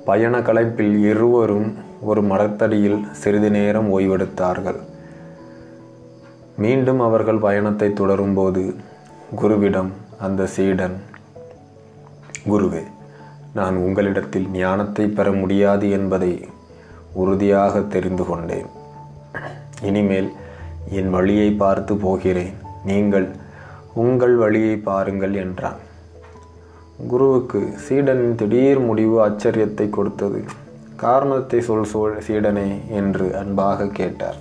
பயண 0.05 0.41
களைப்பில் 0.41 0.99
இருவரும் 0.99 1.75
ஒரு 2.01 2.23
மரத்தடியில் 2.23 3.07
சிறிது 3.13 3.51
நேரம் 3.51 3.99
ஓய்வெடுத்தார்கள். 3.99 4.81
மீண்டும் 6.57 7.01
அவர்கள் 7.01 7.39
பயணத்தை 7.39 7.93
தொடரும்போது 7.93 8.63
குருவிடம் 9.41 9.91
அந்த 10.19 10.47
சீடன் 10.47 10.97
குருவே 12.51 12.83
நான் 13.53 13.77
உங்களிடத்தில் 13.77 14.49
ஞானத்தை 14.49 15.07
பெற 15.09 15.33
முடியாது 15.33 15.91
என்பதை 15.91 16.33
உறுதியாக 17.13 17.81
தெரிந்து 17.95 18.25
கொண்டேன். 18.27 18.69
இனிமேல் 19.83 20.31
என் 20.91 21.11
வழியை 21.11 21.51
பார்த்து 21.51 21.97
போகிறேன். 21.97 22.55
நீங்கள் 22.85 23.29
உங்கள் 23.95 24.37
வழியை 24.37 24.77
பாருங்கள் 24.77 25.35
என்றான். 25.35 25.81
குருவுக்கு 27.09 27.61
சீடனின் 27.85 28.35
திடீர் 28.35 28.81
முடிவு 28.81 29.17
ஆச்சரியத்தை 29.27 29.91
கொடுத்தது. 29.91 30.41
காரணத்தை 30.97 31.61
சொல் 31.61 31.85
சொல் 31.85 32.19
சீடனே 32.29 32.69
என்று 32.91 33.37
அன்பாக 33.37 33.87
கேட்டார். 34.01 34.39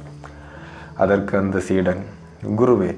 அதற்கு 0.96 1.38
அந்த 1.38 1.60
சீடன் 1.60 2.04
குருவே 2.58 2.98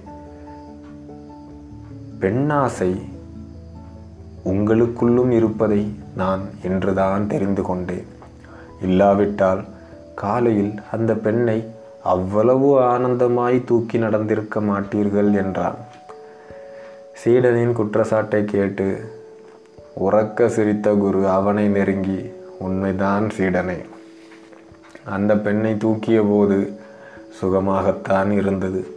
பெண்ணாசை 2.19 3.01
உங்களுக்குள்ளும் 4.45 5.29
இருப்பதை 5.29 5.95
நான் 6.15 6.41
என்றுதான் 6.63 7.27
தெரிந்து 7.27 7.61
கொண்டேன். 7.61 8.05
இல்லாவிட்டால் 8.81 9.65
காலையில் 10.15 10.73
அந்த 10.91 11.13
பெண்ணை 11.13 11.73
அவ்வளவு 12.03 12.79
ஆனந்தமாய் 12.79 13.63
தூக்கி 13.63 13.97
நடந்திருக்க 13.97 14.59
மாட்டீர்கள் 14.59 15.33
என்றான். 15.33 15.75
சீடனின் 17.23 17.73
குற்றச்சாட்டை 17.73 18.45
கேட்டு 18.45 19.13
உறக்க 19.99 20.47
சிரித்த 20.47 20.93
குரு 20.93 21.29
அவனை 21.29 21.67
நெருங்கி 21.67 22.29
உண்மைதான் 22.59 23.29
சீடனை 23.37 23.77
அந்த 25.05 25.37
பெண்ணை 25.37 25.77
தூக்கிய 25.77 26.21
போது 26.21 26.74
சுகமாகத்தான் 27.41 28.31
இருந்தது. 28.31 28.87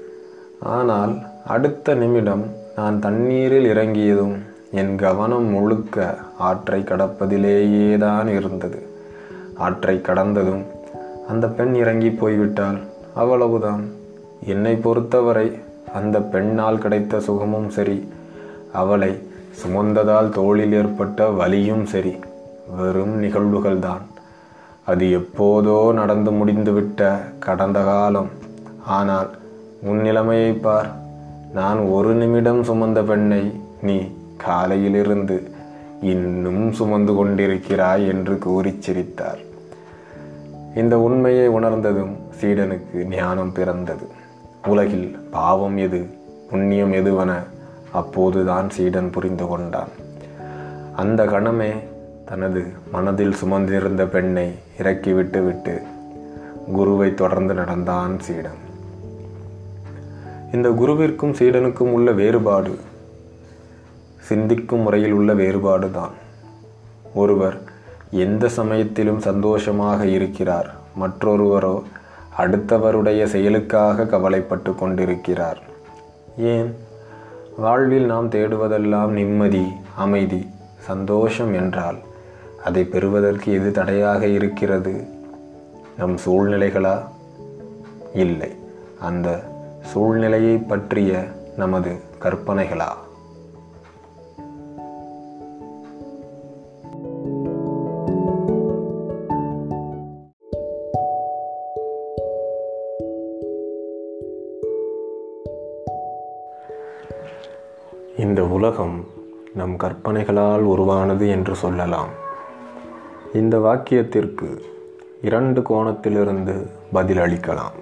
ஆனால் 0.63 1.15
அடுத்த 1.47 1.95
நிமிடம் 1.95 2.45
நான் 2.77 3.01
தண்ணீரில் 3.01 3.65
இறங்கியதும் 3.65 4.37
என் 4.71 4.97
கவனம் 4.97 5.45
முழுக்க 5.45 6.17
ஆற்றை 6.39 6.81
கடப்பதிலேயே 6.81 7.99
தான் 7.99 8.29
இருந்தது. 8.29 8.83
ஆற்றை 9.57 10.01
கடந்ததும் 10.01 10.65
அந்த 11.29 11.49
பெண் 11.49 11.75
இறங்கி 11.75 12.11
போய்விட்டால் 12.11 12.79
அவ்வளவுதான். 13.15 13.85
என்னை 14.47 14.75
பொறுத்தவரை 14.75 15.59
அந்த 15.95 16.21
பெண்ணால் 16.21 16.79
கிடைத்த 16.79 17.21
சுகமும் 17.21 17.71
சரி 17.71 18.09
அவளை 18.73 19.19
சுமந்ததால் 19.63 20.29
தோளில் 20.29 20.73
ஏற்பட்ட 20.73 21.31
வலியும் 21.31 21.87
சரி. 21.87 22.19
வெறும் 22.77 23.23
நிகழ்வுகள்தான். 23.23 24.05
அது 24.91 25.07
எப்போதோ 25.19 25.93
நடந்து 25.93 26.31
முடிந்துவிட்ட 26.31 27.11
கடந்த 27.39 27.79
காலம். 27.81 28.31
ஆனால் 28.97 29.31
உன் 29.83 30.01
நிலைமையை 30.01 30.53
பார். 30.53 30.89
நான் 31.53 31.81
ஒரு 31.97 32.13
நிமிடம் 32.15 32.63
சுமந்த 32.63 33.01
பெண்ணை 33.05 33.43
நீ 33.83 33.97
காலையிலிருந்து 34.37 35.37
இன்னும் 36.13 36.65
சுமந்து 36.73 37.13
கொண்டிருக்கிறாய் 37.13 38.07
என்று 38.07 38.35
கூறி 38.39 38.73
சிரித்தார். 38.79 39.41
இந்த 40.75 40.95
உண்மையை 40.99 41.47
உணர்ந்ததும் 41.49 42.15
சீடனுக்கு 42.41 42.99
ஞானம் 43.09 43.53
பிறந்தது. 43.53 44.07
உலகில் 44.67 45.09
பாவம் 45.31 45.77
எது 45.77 46.01
புண்ணியம் 46.51 46.93
எதுவென 46.93 47.33
அப்போதுதான் 47.93 48.69
சீடன் 48.71 49.11
புரிந்து 49.11 49.47
கொண்டான். 49.47 49.93
அந்த 50.97 51.21
கணமே 51.25 51.71
தனது 52.29 52.67
மனதில் 52.93 53.35
சுமந்திருந்த 53.45 54.07
பெண்ணை 54.07 54.55
இறக்கிவிட்டு 54.79 55.43
விட்டு 55.43 55.83
குருவை 56.73 57.15
தொடர்ந்து 57.15 57.55
நடந்தான் 57.55 58.21
சீடன். 58.21 58.67
இந்த 60.53 60.69
குருவிற்கும் 60.71 61.33
சீடனுக்கும் 61.33 61.93
உள்ள 61.93 62.11
வேறுபாடு 62.11 62.79
சிந்திக்கும் 64.19 64.81
முறையில் 64.81 65.13
உள்ள 65.13 65.35
வேறுபாடு 65.35 65.91
தான் 65.91 66.11
ஒருவர் 67.15 67.61
எந்த 68.11 68.49
சமயத்திலும் 68.49 69.19
சந்தோஷமாக 69.19 70.07
இருக்கிறார் 70.07 70.75
மற்றொருவரோ 71.01 71.83
அடுத்தவருடைய 72.39 73.25
செயலுக்காக 73.25 74.07
கவலைப்பட்டு 74.07 74.75
கொண்டிருக்கிறார். 74.75 75.59
ஏன்? 76.37 76.75
வாழ்வில் 77.57 78.07
நாம் 78.07 78.31
தேடுவதெல்லாம் 78.31 79.07
நிம்மதி 79.07 79.67
அமைதி 79.97 80.47
சந்தோஷம் 80.79 81.55
என்றால் 81.55 81.99
அதை 82.65 82.85
பெறுவதற்கு 82.85 83.53
எது 83.53 83.71
தடையாக 83.71 84.27
இருக்கிறது? 84.27 85.05
நம் 85.97 86.17
சூழ்நிலைகளா? 86.17 87.03
இல்லை. 88.15 88.51
அந்த 89.01 89.43
சூழ்நிலையை 89.83 90.57
பற்றிய 90.57 91.25
நமது 91.57 92.01
கற்பனைகளா? 92.23 92.89
இந்த 108.17 108.45
உலகம் 108.45 109.05
நம் 109.55 109.77
கற்பனைகளால் 109.77 110.61
உருவானது 110.61 111.29
என்று 111.29 111.55
சொல்லலாம். 111.55 112.27
இந்த 113.35 113.59
வாக்கியத்திற்கு 113.59 114.59
இரண்டு 115.23 115.61
கோணத்திலிருந்து 115.61 116.71
பதிலளிக்கலாம். 116.95 117.77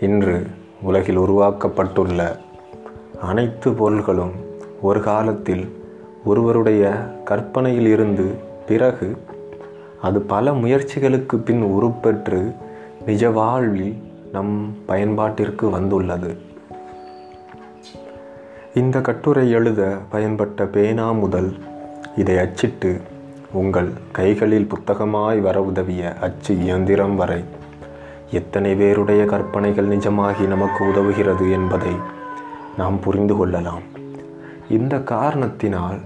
இன்று 0.00 0.46
உலகில் 0.82 1.18
உருவாக்கப்பட்டுள்ள 1.18 2.36
அனைத்து 3.20 3.72
பொருள்களும் 3.72 4.30
ஒரு 4.80 5.00
காலத்தில் 5.00 5.72
ஒருவருடைய 6.24 6.90
கற்பனையில் 7.24 7.86
இருந்து 7.86 8.34
பிறகு 8.66 9.16
அது 10.02 10.20
பல 10.20 10.50
முயற்சிகளுக்கு 10.50 11.36
பின் 11.36 11.62
உருப்பெற்று 11.62 12.54
நிஜ 13.06 13.30
வாழ்வில் 13.30 14.02
நம் 14.32 14.76
பயன்பாட்டிற்கு 14.88 15.70
வந்துள்ளது. 15.70 16.36
இந்த 18.74 19.00
கட்டுரை 19.00 19.50
எழுத 19.50 19.96
பயன்பட்ட 20.12 20.64
பேனா 20.64 21.12
முதல் 21.12 21.54
இதை 22.16 22.38
அச்சிட்டு 22.38 23.00
உங்கள் 23.54 23.90
கைகளில் 24.12 24.66
புத்தகமாய் 24.66 25.40
வர 25.40 25.62
உதவிய 25.62 26.14
அச்சு 26.20 26.58
இயந்திரம் 26.60 27.16
வரை 27.16 27.44
எத்தனை 28.30 28.74
பேருடைய 28.74 29.24
கற்பனைகள் 29.24 29.88
நிஜமாகி 29.88 30.46
நமக்கு 30.46 30.84
உதவுகிறது 30.84 31.52
என்பதை 31.52 31.92
நாம் 32.76 33.00
புரிந்து 33.00 33.36
கொள்ளலாம். 33.36 33.84
இந்த 34.68 35.02
காரணத்தினால் 35.02 35.98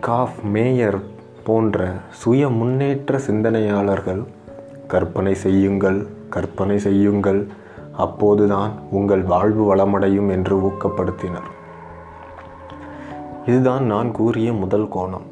காஃப் 0.00 0.38
மேயர் 0.44 1.00
போன்ற 1.44 1.92
சுய 2.10 2.48
முன்னேற்ற 2.48 3.18
சிந்தனையாளர்கள் 3.18 4.22
கற்பனை 4.86 5.34
செய்யுங்கள் 5.34 6.06
கற்பனை 6.30 6.78
செய்யுங்கள் 6.78 7.46
அப்போதுதான் 7.96 8.70
உங்கள் 8.90 9.22
வாழ்வு 9.22 9.64
வளமடையும் 9.74 10.30
என்று 10.30 10.56
ஊக்கப்படுத்தினர். 10.58 11.50
இதுதான் 13.46 13.84
நான் 13.84 14.10
கூறிய 14.12 14.52
முதல் 14.52 14.88
கோணம். 14.88 15.31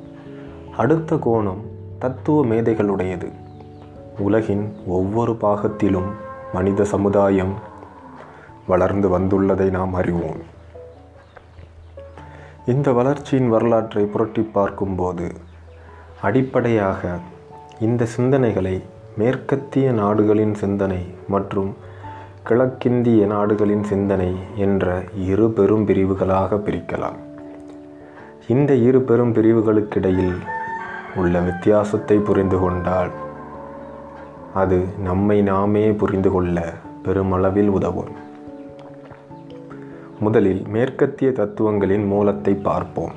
அடுத்த 0.81 1.17
கோணம் 1.17 1.63
தத்துவ 1.99 2.45
மேதைகளுடையது. 2.45 3.29
உலகின் 4.19 4.73
ஒவ்வொரு 4.87 5.33
பாகத்திலும் 5.33 6.11
மனித 6.53 6.85
சமுதாயம் 6.85 7.55
வளர்ந்து 8.67 9.09
வந்துள்ளதை 9.19 9.71
நாம் 9.71 9.95
அறிவோம். 9.95 10.41
இந்த 12.67 12.93
வளர்ச்சியின் 12.93 13.49
வரலாற்றை 13.49 14.05
புரட்டி 14.05 14.43
பார்க்கும்போது 14.43 15.27
அடிப்படையாக 16.23 17.19
இந்த 17.81 18.07
சிந்தனைகளை 18.17 18.83
மேற்கத்திய 19.17 19.93
நாடுகளின் 19.93 20.55
சிந்தனை 20.55 21.03
மற்றும் 21.29 21.77
கிழக்கிந்திய 22.43 23.27
நாடுகளின் 23.27 23.85
சிந்தனை 23.85 24.33
என்ற 24.57 25.05
இரு 25.17 25.51
பெரும் 25.51 25.85
பிரிவுகளாக 25.85 26.57
பிரிக்கலாம். 26.57 27.19
இந்த 28.49 28.75
இரு 28.75 29.03
பெரும் 29.03 29.35
பிரிவுகளுக்கிடையில் 29.35 30.41
உள்ள 31.15 31.39
வித்தியாசத்தை 31.39 32.19
புரிந்து 32.19 32.59
கொண்டால் 32.59 33.11
அது 34.55 34.85
நம்மை 34.99 35.43
நாமே 35.43 35.93
புரிந்து 35.93 36.31
கொள்ள 36.31 36.73
பெருமளவில் 37.03 37.69
உதவும். 37.69 38.09
முதலில் 40.21 40.69
மேற்கத்திய 40.69 41.31
தத்துவங்களின் 41.31 42.07
மூலத்தை 42.07 42.55
பார்ப்போம். 42.55 43.13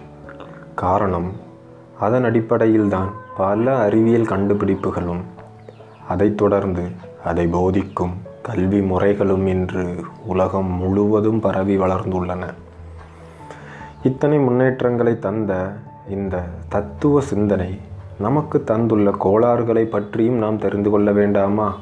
காரணம் 0.76 1.32
அதன் 2.00 2.24
அடிப்படையில்தான் 2.24 3.10
பல 3.38 3.80
அறிவியல் 3.80 4.26
கண்டுபிடிப்புகளும் 4.26 5.22
அதைத் 6.08 6.38
தொடர்ந்து 6.38 6.84
அதை 7.24 7.48
போதிக்கும் 7.48 8.14
கல்வி 8.42 8.82
முறைகளும் 8.82 9.48
இன்று 9.48 9.96
உலகம் 10.26 10.72
முழுவதும் 10.72 11.40
பரவி 11.40 11.78
வளர்ந்துள்ளன. 11.78 12.46
இத்தனை 14.04 14.38
முன்னேற்றங்களை 14.38 15.20
தந்த 15.20 15.74
இந்த 16.10 16.44
தத்துவ 16.70 17.22
சிந்தனை 17.22 17.80
நமக்கு 18.20 18.64
தந்துள்ள 18.64 19.12
கோளாறுகளை 19.12 19.86
பற்றியும் 19.86 20.36
நாம் 20.36 20.58
தெரிந்து 20.58 20.90
கொள்ள 20.90 21.12
வேண்டாமா? 21.12 21.76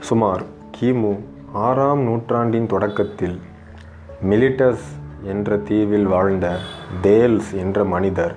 சுமார் 0.00 0.42
கிமு 0.80 1.18
ஆறாம் 1.52 2.00
நூற்றாண்டின் 2.00 2.66
தொடக்கத்தில் 2.66 3.40
மிலிட்டஸ் 4.30 4.84
என்ற 5.22 5.56
தீவில் 5.56 6.06
வாழ்ந்த 6.06 6.58
தேல்ஸ் 7.02 7.54
என்ற 7.54 7.84
மனிதர் 7.84 8.36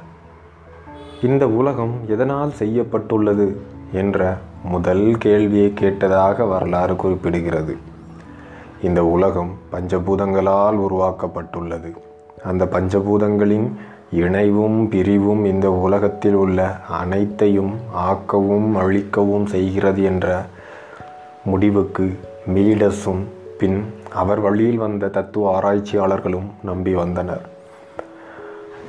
இந்த 1.21 1.47
உலகம் 1.47 1.93
எதனால் 2.07 2.51
செய்யப்பட்டுள்ளது? 2.51 3.61
என்ற 3.91 4.37
முதல் 4.63 5.15
கேள்வியை 5.19 5.73
கேட்டதாக 5.79 6.47
வரலாறு 6.47 6.93
குறிப்பிடுகிறது. 6.93 7.77
இந்த 8.81 9.05
உலகம் 9.05 9.57
பஞ்சபூதங்களால் 9.71 10.79
உருவாக்கப்பட்டுள்ளது. 10.79 11.97
அந்த 12.43 12.65
பஞ்சபூதங்களின் 12.65 13.71
இணைவும் 14.11 14.89
பிரிவும் 14.89 15.45
இந்த 15.45 15.71
உலகத்தில் 15.71 16.33
உள்ள 16.33 16.75
அனைத்தையும் 16.79 17.73
ஆக்கவும் 17.95 18.75
அழிக்கவும் 18.75 19.45
செய்கிறது 19.45 20.03
என்ற 20.03 20.41
முடிவுக்கு 21.45 22.19
மீடஸும் 22.53 23.23
பின் 23.57 23.93
அவர் 24.13 24.39
வழியில் 24.39 24.77
வந்த 24.77 25.07
தத்துவ 25.07 25.59
ஆராய்ச்சியாளர்களும் 25.59 26.45
நம்பி 26.63 26.93
வந்தனர். 26.93 27.49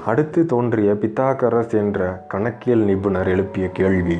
அடுத்து 0.07 0.47
தோன்றிய 0.47 0.93
பித்தாகரஸ் 0.93 1.75
என்ற 1.75 2.25
கணக்கியல் 2.29 2.81
நிபுணர் 2.81 3.29
எழுப்பிய 3.29 3.69
கேள்வி 3.69 4.19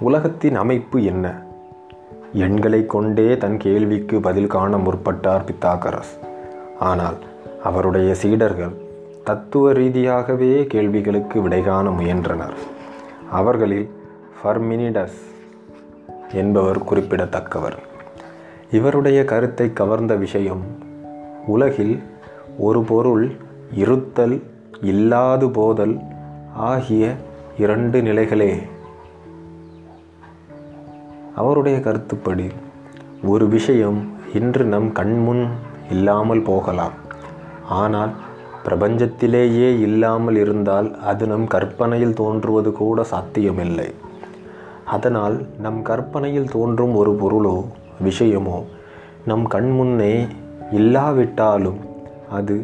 உலகத்தின் 0.00 0.54
அமைப்பு 0.54 1.04
என்ன? 1.04 1.42
எண்களை 2.32 2.86
கொண்டே 2.86 3.38
தன் 3.38 3.56
கேள்விக்கு 3.56 4.20
பதில் 4.20 4.46
காண 4.46 4.76
முற்பட்டார் 4.76 5.44
பித்தாகரஸ். 5.44 6.12
ஆனால் 6.78 7.16
அவருடைய 7.68 8.14
சீடர்கள் 8.14 8.74
தத்துவ 9.24 9.72
ரீதியாகவே 9.72 10.66
கேள்விகளுக்கு 10.66 11.42
விடை 11.42 11.62
காண 11.62 11.90
முயன்றனர். 11.90 12.54
அவர்களில் 13.30 13.90
ஃபர்மினிடஸ் 14.38 15.18
என்பவர் 16.32 16.80
குறிப்பிடத்தக்கவர். 16.84 17.76
இவருடைய 18.70 19.24
கருத்தை 19.24 19.72
கவர்ந்த 19.72 20.14
விஷயம் 20.14 20.62
உலகில் 21.46 22.02
ஒரு 22.58 22.82
பொருள் 22.82 23.24
இருத்தல் 23.74 24.36
இல்லாது 24.82 25.50
போதல் 25.50 25.94
ஆகிய 26.54 27.12
இரண்டு 27.58 28.00
நிலைகளே. 28.00 28.52
அவருடைய 31.34 31.80
கருத்துப்படி 31.80 32.48
ஒரு 33.24 33.48
விஷயம் 33.48 34.00
இன்று 34.34 34.64
நம் 34.64 34.92
கண்முன் 34.92 35.44
இல்லாமல் 35.90 36.42
போகலாம். 36.42 37.06
ஆனால் 37.68 38.12
பிரபஞ்சத்திலேயே 38.64 39.80
இல்லாமல் 39.80 40.36
இருந்தால் 40.36 40.88
அது 41.00 41.26
நம் 41.26 41.46
கற்பனையில் 41.46 42.14
தோன்றுவது 42.14 42.72
கூட 42.72 43.02
சாத்தியமில்லை. 43.02 43.94
அதனால் 44.84 45.46
நம் 45.58 45.82
கற்பனையில் 45.82 46.48
தோன்றும் 46.48 46.94
ஒரு 46.94 47.12
பொருளோ 47.20 47.64
விஷயமோ 48.04 48.58
நம் 49.24 49.46
கண்முன்னே 49.50 50.28
இல்லாவிட்டாலும் 50.70 51.80
அது 52.30 52.56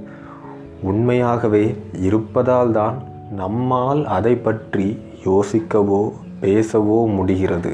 உண்மையாகவே 0.82 1.76
இருப்பதால் 1.98 2.70
தான் 2.70 2.96
நம்மால் 3.30 4.06
அதை 4.06 4.34
பற்றி 4.36 4.86
யோசிக்கவோ 5.24 6.02
பேசவோ 6.40 6.98
முடிகிறது. 7.14 7.72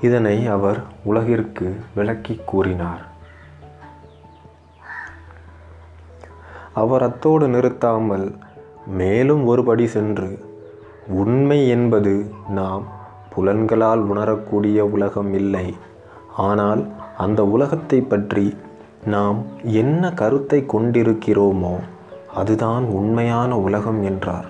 இதனை 0.00 0.46
அவர் 0.46 0.80
உலகிற்கு 1.04 1.76
விளக்கி 1.94 2.40
கூறினார். 2.44 3.02
அவர் 6.80 7.02
அத்தோடு 7.02 7.46
நிறுத்தாமல் 7.48 8.26
மேலும் 8.98 9.42
ஒருபடி 9.48 9.86
சென்று 9.86 10.30
உண்மை 11.20 11.58
என்பது 11.68 12.14
நாம் 12.48 12.84
புலன்களால் 13.34 14.02
உணரக்கூடிய 14.04 14.78
உலகம் 14.86 15.32
இல்லை. 15.32 15.66
ஆனால் 16.46 16.82
அந்த 17.16 17.40
உலகத்தை 17.46 17.98
பற்றி 18.02 18.46
நாம் 19.06 19.38
என்ன 19.80 20.10
கருத்தை 20.12 20.58
கொண்டிருக்கிறோமோ 20.68 21.74
அதுதான் 22.34 22.84
உண்மையான 22.98 23.50
உலகம் 23.58 24.00
என்றார். 24.02 24.48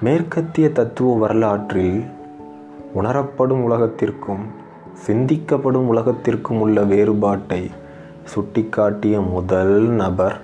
மேற்கத்திய 0.00 0.66
தத்துவ 0.70 1.10
வரலாற்றில் 1.16 1.98
உணரப்படும் 2.94 3.62
உலகத்திற்கும் 3.62 4.44
சிந்திக்கப்படும் 5.06 5.88
உலகத்திற்கும் 5.92 6.60
உள்ள 6.60 6.78
வேறுபாட்டை 6.82 7.62
சுட்டிக்காட்டிய 8.32 9.16
முதல் 9.30 9.76
நபர் 10.00 10.36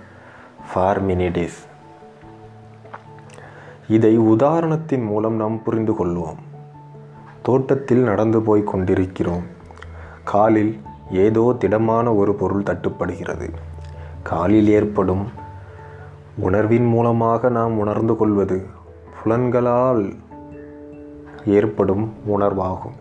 ஃபார்மினிடிஸ் 0.70 1.61
இதை 3.88 4.18
உதாரணத்தின் 4.18 5.05
மூலம் 5.05 5.35
நாம் 5.35 5.62
புரிந்து 5.62 5.92
கொள்வோம். 5.92 6.40
தோட்டத்தில் 7.42 7.98
நடந்து 7.98 8.42
போய் 8.42 8.64
கொண்டிருக்கிறோம். 8.64 9.42
காலில் 10.24 10.81
ஏதோ 11.11 11.57
திடமான 11.59 12.14
ஒரு 12.14 12.35
பொருள் 12.35 12.62
தட்டுப்படுகிறது. 12.62 13.50
காலில் 14.22 14.68
ஏற்படும் 14.68 15.29
உணர்வின் 16.37 16.87
மூலமாக 16.87 17.48
நாம் 17.48 17.79
உணர்ந்து 17.79 18.16
கொள்வது 18.16 18.66
புலன்களால் 19.22 20.14
ஏற்படும் 21.46 22.12
உணர்வாகும். 22.27 22.98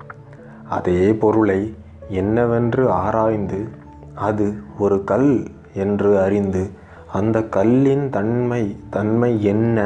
அதே 0.70 1.14
பொருளை 1.14 1.76
என்னவென்று 2.08 2.92
ஆராய்ந்து 2.92 3.68
அது 4.16 4.54
ஒரு 4.80 5.04
கல் 5.04 5.44
என்று 5.74 6.20
அறிந்து 6.20 6.82
அந்த 7.14 7.44
கல்லின் 7.44 8.10
தன்மை 8.10 8.76
தன்மை 8.90 9.44
என்ன? 9.44 9.78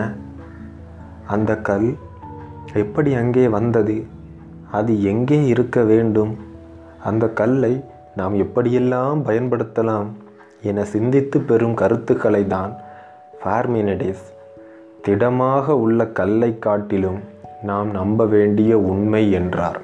அந்த 1.27 1.57
கல் 1.57 1.89
எப்படி 2.73 3.13
அங்கே 3.13 3.47
வந்தது? 3.47 4.05
அது 4.71 5.03
எங்கே 5.03 5.45
இருக்க 5.45 5.83
வேண்டும்? 5.83 6.33
அந்த 7.03 7.25
கல்லை 7.29 7.83
நாம் 8.15 8.35
எப்படியெல்லாம் 8.35 9.19
பயன்படுத்தலாம் 9.25 10.07
என 10.61 10.83
சிந்தித்து 10.83 11.41
பெறும் 11.41 11.73
கருத்துக்களை 11.73 12.47
தான் 12.47 12.73
ஃபார்மினடிஸ் 13.43 14.25
திடமாக 15.01 15.75
உள்ள 15.77 16.07
கல்லை 16.19 16.59
காட்டிலும் 16.59 17.19
நாம் 17.63 17.91
நம்ப 17.91 18.25
வேண்டிய 18.25 18.79
உண்மை 18.79 19.31
என்றார். 19.31 19.79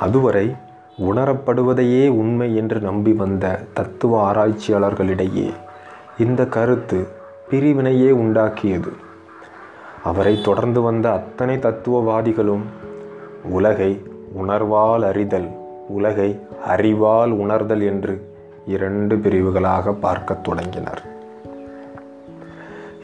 அதுவரை 0.00 0.46
உணரப்படுவதையே 1.00 2.08
உண்மை 2.08 2.56
என்று 2.56 2.80
நம்பி 2.80 3.12
வந்த 3.12 3.60
தத்துவ 3.72 4.32
ஆராய்ச்சியாளர்களிடையே 4.32 5.50
இந்த 6.18 6.46
கருத்து 6.46 7.06
பிரிவினையே 7.50 8.10
உண்டாக்கியது. 8.10 8.92
அவரை 10.04 10.40
தொடர்ந்து 10.40 10.80
வந்த 10.80 11.12
அத்தனை 11.12 11.56
தத்துவவாதிகளும் 11.56 12.62
உலகை 13.44 14.02
உணர்வால் 14.42 15.02
அறிதல் 15.02 15.48
உலகை 15.88 16.40
அறிவால் 16.66 17.30
உணர்தல் 17.30 17.80
என்று 17.80 18.34
இரண்டு 18.66 19.16
பிரிவுகளாக 19.16 19.92
பார்க்கத் 19.92 20.44
தொடங்கினர். 20.44 21.02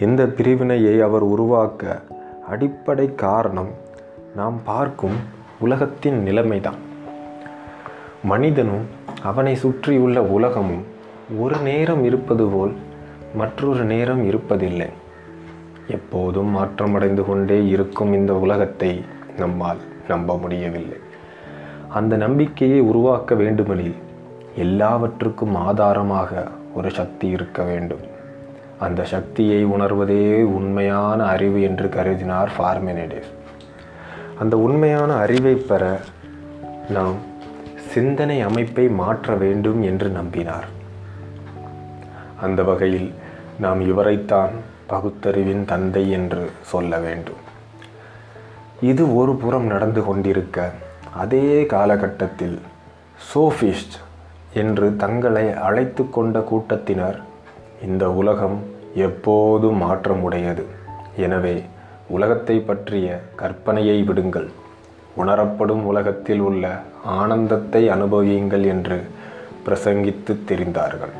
இந்த 0.01 0.27
பிரிவினையை 0.27 1.01
அவர் 1.01 1.23
உருவாக்க 1.23 2.01
அடிப்படை 2.49 3.15
காரணம் 3.15 3.71
நாம் 4.37 4.61
பார்க்கும் 4.65 5.17
உலகத்தின் 5.61 6.23
நிலைமைதான். 6.23 6.86
மனிதனும் 8.31 8.85
அவனை 9.23 9.55
சுற்றியுள்ள 9.55 10.19
உலகமும் 10.37 10.85
ஒரு 11.39 11.57
நேரம் 11.61 12.03
இருப்பது 12.05 12.45
போல் 12.47 12.73
மற்றொரு 13.35 13.85
நேரம் 13.85 14.23
இருப்பதில்லை. 14.31 14.89
எப்போதும் 15.89 16.51
மாற்றமடைந்து 16.57 17.23
கொண்டே 17.25 17.59
இருக்கும் 17.69 18.13
இந்த 18.13 18.33
உலகத்தை 18.35 18.93
நம்மால் 19.37 19.81
நம்ப 20.09 20.39
முடியவில்லை. 20.39 20.99
அந்த 21.89 22.15
நம்பிக்கையை 22.17 22.81
உருவாக்க 22.81 23.35
வேண்டுமெனில் 23.35 23.97
எல்லாவற்றுக்கும் 24.57 25.55
ஆதாரமாக 25.67 26.31
ஒரு 26.75 26.91
சக்தி 26.91 27.27
இருக்க 27.29 27.63
வேண்டும். 27.63 28.05
அந்த 28.79 29.03
சக்தியை 29.05 29.61
உணர்வதே 29.67 30.25
உண்மையான 30.57 31.19
அறிவு 31.35 31.59
என்று 31.63 31.87
கருதினார் 31.89 32.51
ஃபார்மெனிடிஸ் 32.57 33.31
அந்த 34.39 34.55
உண்மையான 34.59 35.11
அறிவை 35.15 35.55
பெற 35.69 35.85
நாம் 36.89 37.17
சிந்தனை 37.97 38.39
அமைப்பை 38.47 38.85
மாற்ற 39.01 39.35
வேண்டும் 39.43 39.81
என்று 39.91 40.09
நம்பினார். 40.17 40.67
அந்த 42.45 42.61
வகையில் 42.71 43.07
நாம் 43.65 43.81
இவரைத்தான் 43.91 44.55
பகுத்தறிவின் 44.91 45.63
தந்தை 45.71 46.03
என்று 46.17 46.43
சொல்ல 46.73 46.99
வேண்டும். 47.05 47.41
இது 48.91 49.03
ஒரு 49.21 49.33
புறம் 49.43 49.69
நடந்து 49.73 50.03
கொண்டிருக்க 50.09 50.67
அதே 51.23 51.47
காலகட்டத்தில் 51.75 52.59
சோஃபிஸ்ட் 53.31 53.97
என்று 54.63 54.87
தங்களை 55.05 55.47
அழைத்து 55.69 56.05
கொண்ட 56.17 56.39
கூட்டத்தினர் 56.51 57.19
இந்த 57.89 58.05
உலகம் 58.21 58.59
எப்போதும் 59.07 59.81
மாற்றமுடையது. 59.87 60.67
எனவே 61.25 61.57
உலகத்தை 62.17 62.59
பற்றிய 62.71 63.19
கற்பனையை 63.43 63.99
விடுங்கள். 64.11 64.49
உணரப்படும் 65.17 65.85
உலகத்தில் 65.85 66.41
உள்ள 66.41 66.65
ஆனந்தத்தை 67.21 67.83
அனுபவியுங்கள் 67.89 68.65
என்று 68.75 68.99
பிரசங்கித்து 69.67 70.33
தெரிந்தார்கள். 70.51 71.15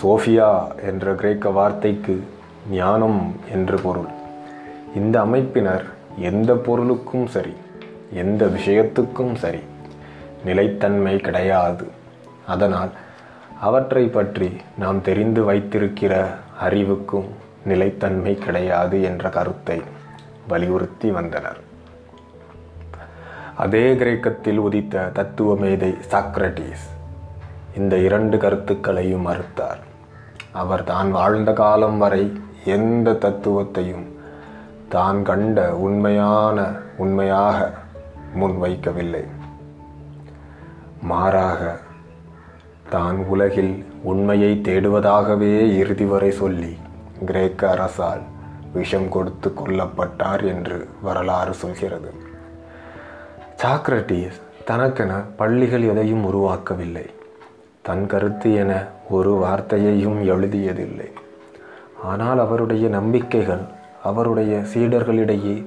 சோஃபியா 0.00 0.50
என்ற 0.90 1.14
கிரேக்க 1.20 1.50
வார்த்தைக்கு 1.50 2.14
ஞானம் 2.70 3.20
என்று 3.52 3.78
பொருள். 3.78 4.10
இந்த 4.94 5.16
அமைப்பினர் 5.26 5.84
எந்த 6.30 6.52
பொருளுக்கும் 6.66 7.26
சரி 7.26 7.54
எந்த 8.22 8.44
விஷயத்துக்கும் 8.56 9.34
சரி 9.34 9.62
நிலைத்தன்மை 10.44 11.16
கிடையாது. 11.26 11.84
அதனால் 12.46 12.92
அவற்றை 13.60 14.04
பற்றி 14.06 14.48
நாம் 14.78 15.00
தெரிந்து 15.02 15.42
வைத்திருக்கிற 15.44 16.14
அறிவுக்கும் 16.60 17.28
நிலைத்தன்மை 17.70 18.34
கிடையாது 18.46 18.96
என்ற 19.02 19.28
கருத்தை 19.28 19.78
வலியுறுத்தி 20.48 21.10
வந்தனர். 21.10 21.60
அதே 23.64 23.82
கிரேக்கத்தில் 24.00 24.60
உதித்த 24.66 25.02
தத்துவ 25.16 25.50
மேதை 25.62 25.90
சாக்ரட்டிஸ் 26.12 26.86
இந்த 27.78 27.94
இரண்டு 28.06 28.36
கருத்துக்களையும் 28.44 29.26
மறுத்தார். 29.28 29.82
அவர் 30.60 30.84
தான் 30.90 31.10
வாழ்ந்த 31.18 31.50
காலம் 31.60 31.98
வரை 32.02 32.24
எந்த 32.76 33.14
தத்துவத்தையும் 33.24 34.06
தான் 34.94 35.20
கண்ட 35.28 35.58
உண்மையான 35.86 36.66
உண்மையாக 37.04 37.58
முன்வைக்கவில்லை. 38.40 39.24
மாறாக 41.10 41.62
தான் 42.94 43.20
உலகில் 43.34 43.74
உண்மையை 44.12 44.52
தேடுவதாகவே 44.68 45.54
இறுதி 45.80 46.08
வரை 46.14 46.30
சொல்லி 46.42 46.72
கிரேக்க 47.30 47.70
அரசால் 47.74 48.22
விஷம் 48.76 49.08
கொடுத்து 49.16 49.48
கொல்லப்பட்டார் 49.60 50.44
என்று 50.54 50.78
வரலாறு 51.06 51.54
சொல்கிறது. 51.62 52.12
சாக்ரட்டிஸ் 53.64 54.38
தனக்கென 54.64 55.22
பள்ளிகள் 55.36 55.82
எதையும் 55.82 56.24
உருவாக்கவில்லை. 56.32 57.06
தன் 57.82 58.06
கருத்து 58.06 58.54
என 58.54 58.86
ஒரு 59.10 59.32
வார்த்தையையும் 59.44 60.24
எழுதியதில்லை. 60.24 61.10
ஆனால் 62.02 62.38
அவருடைய 62.38 62.88
நம்பிக்கைகள் 62.88 63.60
அவருடைய 64.02 64.62
சீடர்களிடையே 64.74 65.66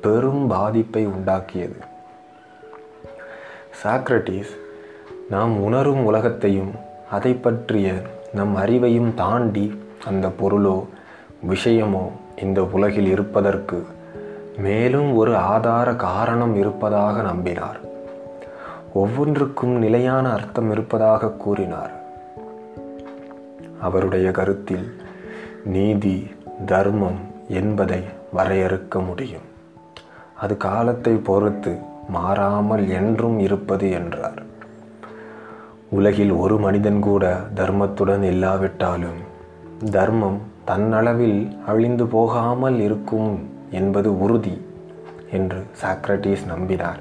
பெரும் 0.00 0.46
பாதிப்பை 0.46 1.06
உண்டாக்கியது. 1.06 1.78
சாக்ரட்டிஸ் 3.82 4.52
நாம் 5.30 5.62
உணரும் 5.62 6.04
உலகத்தையும் 6.04 6.72
அதை 7.10 7.34
பற்றிய 7.34 7.92
நம் 8.32 8.56
அறிவையும் 8.56 9.14
தாண்டி 9.14 9.78
அந்த 10.06 10.28
பொருளோ 10.28 10.84
விஷயமோ 11.48 12.10
இந்த 12.42 12.64
உலகில் 12.64 13.06
இருப்பதற்கு 13.06 13.86
மேலும் 14.58 15.16
ஒரு 15.16 15.36
ஆதார 15.36 15.94
காரணம் 15.94 16.56
இருப்பதாக 16.56 17.22
நம்பினார். 17.22 17.80
ஒவ்வொன்றுக்கும் 18.94 19.70
நிலையான 19.70 20.32
அர்த்தம் 20.32 20.70
இருப்பதாக 20.70 21.30
கூறினார். 21.30 21.90
அவருடைய 23.80 24.30
கருத்தில் 24.30 25.00
நீதி 25.64 26.30
தர்மம் 26.66 27.18
என்பதை 27.48 28.02
வரையறுக்க 28.34 29.06
முடியும். 29.06 29.46
அது 30.36 30.56
காலத்தை 30.56 31.14
பொறுத்து 31.14 31.78
மாறாமல் 32.08 32.88
என்றும் 32.88 33.38
இருப்பது 33.38 33.90
என்றார். 33.90 34.42
உலகில் 35.90 36.30
ஒரு 36.30 36.58
மனிதன் 36.58 37.00
கூட 37.00 37.36
தர்மத்துடன் 37.54 38.22
இல்லாவிட்டாலும் 38.22 39.20
தர்மம் 39.90 40.40
தன்னளவில் 40.66 41.64
அழிந்து 41.66 42.06
போகாமல் 42.06 42.80
இருக்கும் 42.80 43.56
என்பது 43.70 44.20
உறுதி 44.20 44.66
என்று 45.30 45.66
சாக்ரட்டிஸ் 45.82 46.46
நம்பினார். 46.48 47.00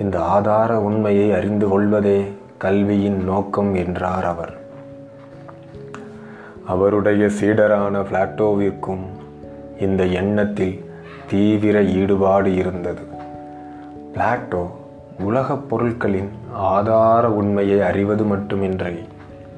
இந்த 0.00 0.20
ஆதார 0.20 0.80
உண்மையை 0.80 1.32
அறிந்து 1.32 1.68
கொள்வதே 1.68 2.32
கல்வியின் 2.58 3.24
நோக்கம் 3.24 3.74
என்றார் 3.74 4.24
அவர். 4.24 4.56
அவருடைய 6.66 7.26
சீடரான 7.26 8.04
பிளாட்டோவிற்கும் 8.12 9.04
இந்த 9.80 10.04
எண்ணத்தில் 10.04 10.84
தீவிர 11.30 11.82
ஈடுபாடு 11.84 12.54
இருந்தது. 12.54 13.02
பிளாட்டோ 14.14 14.66
உலகப் 15.18 15.68
பொருட்களின் 15.68 16.28
ஆதார 16.52 17.30
உண்மையை 17.30 17.80
அறிவது 17.80 18.24
மட்டுமின்றி 18.24 18.98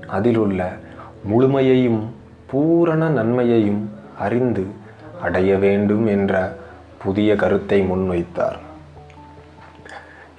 அதிலுள்ள 0.07 0.73
முழுமையையும் 1.25 2.15
பூரண 2.47 3.09
நன்மையையும் 3.09 3.91
அறிந்து 4.19 4.67
அடைய 5.21 5.57
வேண்டும் 5.57 6.07
என்ற 6.07 6.57
புதிய 6.99 7.37
கருத்தை 7.37 7.83
முன்வைத்தார். 7.83 8.59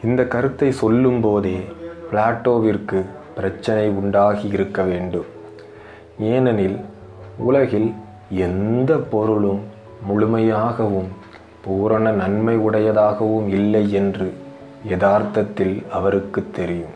இந்த 0.04 0.28
கருத்தை 0.28 0.72
சொல்லும்போதே 0.72 1.68
பிளாட்டோவிற்கு 2.12 3.06
பிரச்சனை 3.36 3.90
உண்டாகி 3.90 4.48
இருக்க 4.48 4.84
வேண்டும். 4.84 5.26
ஏனெனில் 6.20 6.80
உலகில் 7.38 7.94
எந்த 8.30 8.98
பொருளும் 8.98 9.62
முழுமையாகவும் 10.08 11.08
பூரண 11.62 12.12
நன்மை 12.12 12.58
உடையதாகவும் 12.58 13.48
இல்லை 13.48 13.92
என்று 13.92 14.34
யதார்த்தத்தில் 14.90 15.86
அவருக்கு 15.92 16.52
தெரியும். 16.52 16.94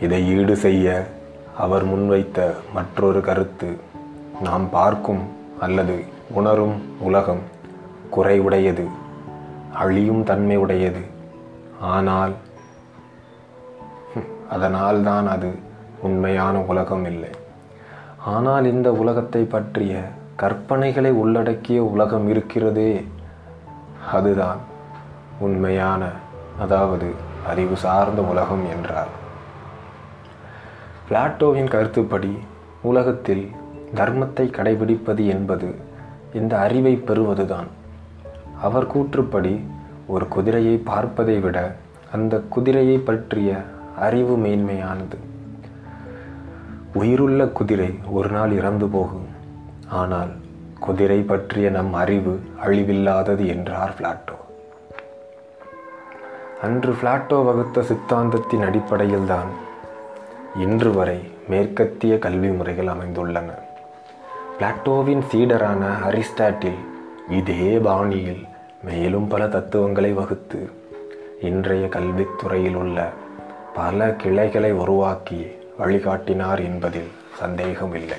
இதை 0.00 0.38
ஈடு 0.38 0.56
செய்ய 0.56 1.06
அவர் 1.56 1.86
முன்வைத்த 1.86 2.54
மற்றொரு 2.74 3.20
கருத்து 3.20 3.76
நாம் 4.42 4.70
பார்க்கும் 4.70 5.22
அல்லது 5.60 6.04
உணரும் 6.30 6.76
உலகம் 7.00 7.42
குறைவுடையது 8.16 8.84
அழியும் 9.72 10.22
தன்மை 10.24 10.56
உடையது 10.56 11.02
ஆனால் 11.80 12.34
அதனால் 14.48 15.02
தான் 15.02 15.26
அது 15.26 15.48
உண்மையான 16.00 16.60
உலகம் 16.60 17.04
இல்லை. 17.04 17.30
ஆனால் 18.24 18.64
இந்த 18.64 18.88
உலகத்தை 18.92 19.42
பற்றிய 19.44 20.02
கற்பனைகளை 20.42 21.10
உள்ளடக்கிய 21.10 21.78
உலகம் 21.84 22.28
இருக்கிறதே 22.28 22.92
அதுதான் 24.12 24.60
உண்மையான 25.38 26.10
அதாவது 26.58 27.08
அறிவு 27.46 27.76
சார்ந்த 27.76 28.22
உலகம் 28.22 28.64
என்றார். 28.74 29.12
பிளாட்டோவின் 31.08 31.72
கருத்துப்படி 31.74 32.32
உலகத்தில் 32.82 33.44
தர்மத்தை 33.94 34.46
கடைபிடிப்பது 34.56 35.26
என்பது 35.26 35.68
இந்த 36.38 36.54
அறிவை 36.58 36.94
பெறுவதுதான். 36.96 37.68
அவர் 38.62 38.90
கூற்றுப்படி 38.96 39.52
ஒரு 40.06 40.28
குதிரையை 40.28 40.76
பார்ப்பதை 40.76 41.36
விட 41.38 41.58
அந்த 42.12 42.34
குதிரையை 42.48 42.98
பற்றிய 42.98 43.56
அறிவு 43.98 44.34
மேன்மையானது. 44.38 45.16
உயிருள்ள 46.94 47.46
குதிரை 47.46 47.90
ஒரு 48.10 48.28
நாள் 48.28 48.52
இறந்து 48.52 48.86
போகும். 48.86 49.28
ஆனால் 49.88 50.32
குதிரை 50.80 51.20
பற்றிய 51.20 51.70
நம் 51.70 51.94
அறிவு 51.94 52.34
அழிவில்லாதது 52.64 53.44
என்றார் 53.46 53.94
பிளாட்டோ. 53.98 54.36
அன்று 56.62 56.92
பிளாட்டோ 56.92 57.38
வகுத்த 57.44 57.82
சித்தாந்தத்தின் 57.82 58.64
அடிப்படையில்தான் 58.64 59.50
இன்று 60.58 60.90
வரை 60.92 61.18
மேற்கத்திய 61.48 62.18
கல்வி 62.18 62.48
முறைகள் 62.48 62.92
அமைந்துள்ளன. 62.94 63.50
பிளாட்டோவின் 64.58 65.22
சீடரான 65.32 65.82
அரிஸ்டாட்டில் 66.10 66.78
இதே 67.28 67.78
பாணியில் 67.78 68.46
மேலும் 68.82 69.28
பல 69.28 69.48
தத்துவங்களை 69.48 70.12
வகுத்து 70.12 70.70
இன்றைய 71.40 71.86
கல்வித்துறையில் 71.86 72.74
உள்ள 72.74 73.10
பல 73.74 74.12
கிளைகளை 74.12 74.72
உருவாக்கி 74.72 75.46
வழிகாட்டினார் 75.78 76.62
என்பதில் 76.62 77.10
சந்தேகமில்லை. 77.34 78.18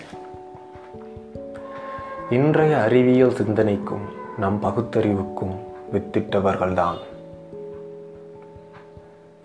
இன்றைய 2.30 2.82
அறிவியல் 2.82 3.36
சிந்தனைக்கும் 3.36 4.06
நம் 4.38 4.60
பகுத்தறிவுக்கும் 4.63 5.56
வித்திட்டவர்கள்தான். 5.93 6.97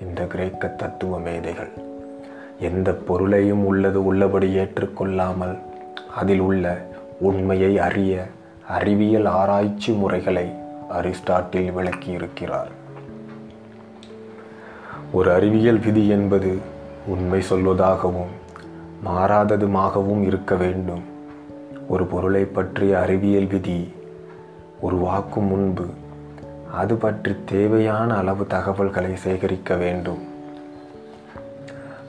இந்த 0.01 0.25
கிரேக்க 0.25 0.69
தத்துவ 0.69 1.19
மேதைகள் 1.19 1.73
எந்த 2.59 2.93
பொருளையும் 2.93 3.67
உள்ளது 3.67 4.05
உள்ளபடி 4.05 4.57
ஏற்றுக்கொள்ளாமல் 4.57 5.59
அதில் 6.17 6.39
உள்ள 6.39 6.87
உண்மையை 7.21 7.79
அறிய 7.79 8.27
அறிவியல் 8.69 9.25
ஆராய்ச்சி 9.25 9.93
முறைகளை 9.93 10.53
அரிஸ்டாட்டில் 10.91 11.73
விளக்கியிருக்கிறார். 11.73 12.71
ஒரு 15.13 15.33
அறிவியல் 15.33 15.79
விதி 15.79 16.09
என்பது 16.09 16.59
உண்மை 17.07 17.43
சொல்வதாகவும் 17.51 18.33
மாறாததுமாகவும் 19.05 20.23
இருக்க 20.23 20.55
வேண்டும். 20.55 21.03
ஒரு 21.89 22.07
பொருளை 22.07 22.45
பற்றிய 22.45 23.01
அறிவியல் 23.01 23.47
விதி 23.47 23.93
உருவாக்கும் 24.81 25.45
முன்பு 25.45 25.87
அது 26.75 26.95
பற்றி 26.95 27.37
தேவையான 27.45 28.17
அளவு 28.17 28.47
தகவல்களை 28.47 29.17
சேகரிக்க 29.17 29.75
வேண்டும். 29.75 30.23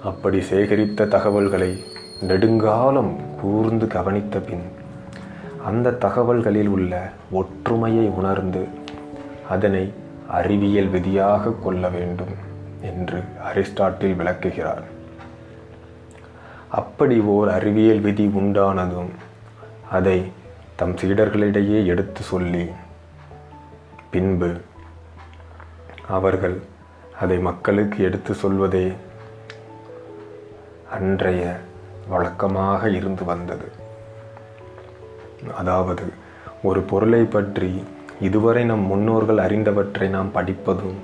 அப்படி 0.03 0.39
சேகரித்த 0.39 1.07
தகவல்களை 1.07 1.83
நெடுங்காலம் 2.21 3.33
கூர்ந்து 3.45 3.87
கவனித்த 3.95 4.39
பின் 4.39 4.65
அந்த 5.65 5.97
தகவல்களில் 6.03 6.69
உள்ள 6.69 6.93
ஒற்றுமையை 7.31 8.07
உணர்ந்து 8.19 8.63
அதனை 9.49 9.85
அறிவியல் 10.37 10.91
விதியாக 10.95 11.53
கொள்ள 11.63 11.89
வேண்டும் 11.95 12.35
என்று 12.91 13.19
அரிஸ்டாட்டில் 13.49 14.15
விளக்குகிறார். 14.15 14.83
அப்படி 16.79 17.17
ஓர் 17.33 17.49
அறிவியல் 17.49 18.01
விதி 18.07 18.25
உண்டானதும் 18.39 19.11
அதை 19.91 20.17
தம் 20.79 20.95
சீடர்களிடையே 21.01 21.79
எடுத்து 21.85 22.21
சொல்லி 22.31 22.63
பின்பு 24.11 24.49
அவர்கள் 26.17 26.57
அதை 27.21 27.37
மக்களுக்கு 27.47 27.99
எடுத்து 28.07 28.33
சொல்வதே 28.33 28.87
அன்றைய 30.91 31.43
வழக்கமாக 32.09 32.89
இருந்து 32.89 33.25
வந்தது. 33.25 33.67
அதாவது 35.55 36.05
ஒரு 36.63 36.81
பொருளை 36.81 37.23
பற்றி 37.25 37.83
இதுவரை 38.21 38.63
நம் 38.63 38.85
முன்னோர்கள் 38.85 39.37
அறிந்தவற்றை 39.37 40.07
நாம் 40.07 40.31
படிப்பதும் 40.31 40.99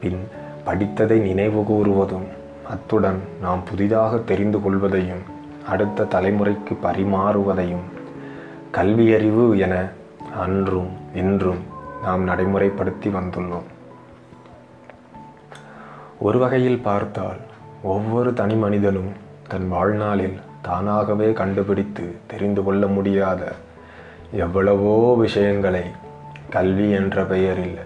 பின் 0.00 0.20
படித்ததை 0.66 1.18
நினைவு 1.20 1.60
கூறுவதும் 1.62 2.26
அத்துடன் 2.68 3.20
நாம் 3.40 3.64
புதிதாக 3.64 4.16
தெரிந்து 4.16 4.58
கொள்வதையும் 4.58 5.24
அடுத்த 5.68 6.04
தலைமுறைக்கு 6.04 6.74
பரிமாறுவதையும் 6.82 7.86
கல்வியறிவு 8.72 9.58
என 9.58 9.74
அன்றும் 10.38 10.90
இன்றும் 11.14 11.62
நாம் 12.02 12.28
நடைமுறைப்படுத்தி 12.28 13.08
வந்துள்ளோம். 13.08 13.68
ஒரு 16.18 16.38
வகையில் 16.38 16.80
பார்த்தால் 16.80 17.40
ஒவ்வொரு 17.82 18.32
தனி 18.32 18.54
மனிதனும் 18.54 19.26
தன் 19.48 19.68
வாழ்நாளில் 19.68 20.38
தானாகவே 20.62 21.32
கண்டுபிடித்து 21.32 22.14
தெரிந்து 22.26 22.64
கொள்ள 22.64 22.86
முடியாத 22.86 23.52
எவ்வளவோ 24.32 25.16
விஷயங்களை 25.16 25.84
கல்வி 26.50 26.90
என்ற 26.90 27.24
பெயரில் 27.24 27.78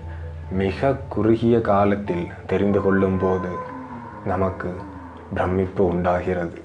மிக 0.53 0.97
குறுகிய 1.09 1.61
காலத்தில் 1.61 2.27
தெரிந்து 2.47 2.83
கொள்ளும்போது 2.83 3.53
நமக்கு 4.25 4.75
பிரமிப்பு 5.35 5.87
உண்டாகிறது. 5.87 6.61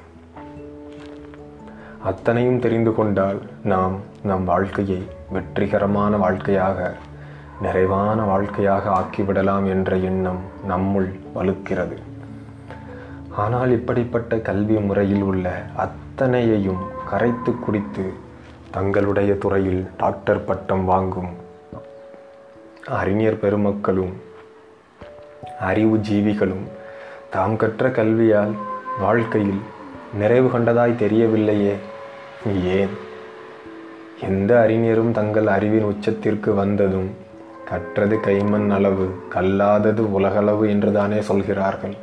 அத்தனையும் 2.03 2.59
தெரிந்து 2.59 2.95
கொண்டால் 2.95 3.41
நாம் 3.63 3.95
நம் 4.23 4.43
வாழ்க்கையை 4.43 5.01
வெற்றிகரமான 5.31 6.17
வாழ்க்கையாக 6.17 6.93
நிறைவான 7.61 8.23
வாழ்க்கையாக 8.23 8.89
ஆக்கிவிடலாம் 8.89 9.67
என்ற 9.67 9.95
எண்ணம் 9.95 10.43
நம்முள் 10.69 11.09
வலுக்கிறது. 11.35 11.97
ஆனால் 13.37 13.71
இப்படிப்பட்ட 13.71 14.37
கல்வி 14.37 14.75
முறையில் 14.79 15.21
உள்ள 15.21 15.65
அத்தனையையும் 15.75 16.81
கரைத்து 17.09 17.59
குடித்து 17.59 18.05
தங்களுடைய 18.71 19.35
துறையில் 19.35 19.87
டாக்டர் 19.97 20.45
பட்டம் 20.45 20.85
வாங்கும் 20.85 21.29
அறிஞர் 22.87 23.39
பெருமக்களும் 23.39 24.13
அறிவு 25.59 25.97
ஜீவிகளும் 25.97 26.65
தாம் 27.31 27.55
கற்ற 27.55 27.89
கல்வியால் 27.89 28.53
வாழ்க்கையில் 28.99 29.61
நிறைவு 30.13 30.47
கண்டதாய் 30.47 30.99
தெரியவில்லையே. 31.03 31.75
ஏன்? 32.63 32.93
எந்த 34.21 34.59
அறிஞரும் 34.59 35.11
தங்கள் 35.11 35.47
அறிவின் 35.47 35.83
உச்சத்திற்கு 35.83 36.53
வந்ததும் 36.53 37.09
கற்றது 37.65 38.15
கைமண் 38.15 38.69
அளவு 38.69 39.07
கல்லாதது 39.29 40.11
உலகளவு 40.11 40.69
என்றுதானே 40.69 41.21
சொல்கிறார்கள். 41.21 41.95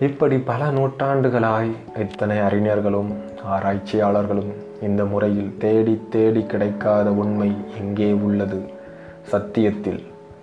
இப்படி 0.00 0.38
பல 0.38 0.70
நூற்றாண்டுகளாய் 0.70 1.70
இத்தனை 1.98 2.38
அறிஞர்களும் 2.38 3.10
ஆராய்ச்சியாளர்களும் 3.46 4.52
இந்த 4.82 5.04
முறையில் 5.04 5.54
தேடி 5.58 6.00
தேடி 6.10 6.46
கிடைக்காத 6.46 7.12
உண்மை 7.12 7.56
எங்கே 7.78 8.12
உள்ளது? 8.12 8.60
சத்தியத்தில் 9.22 10.00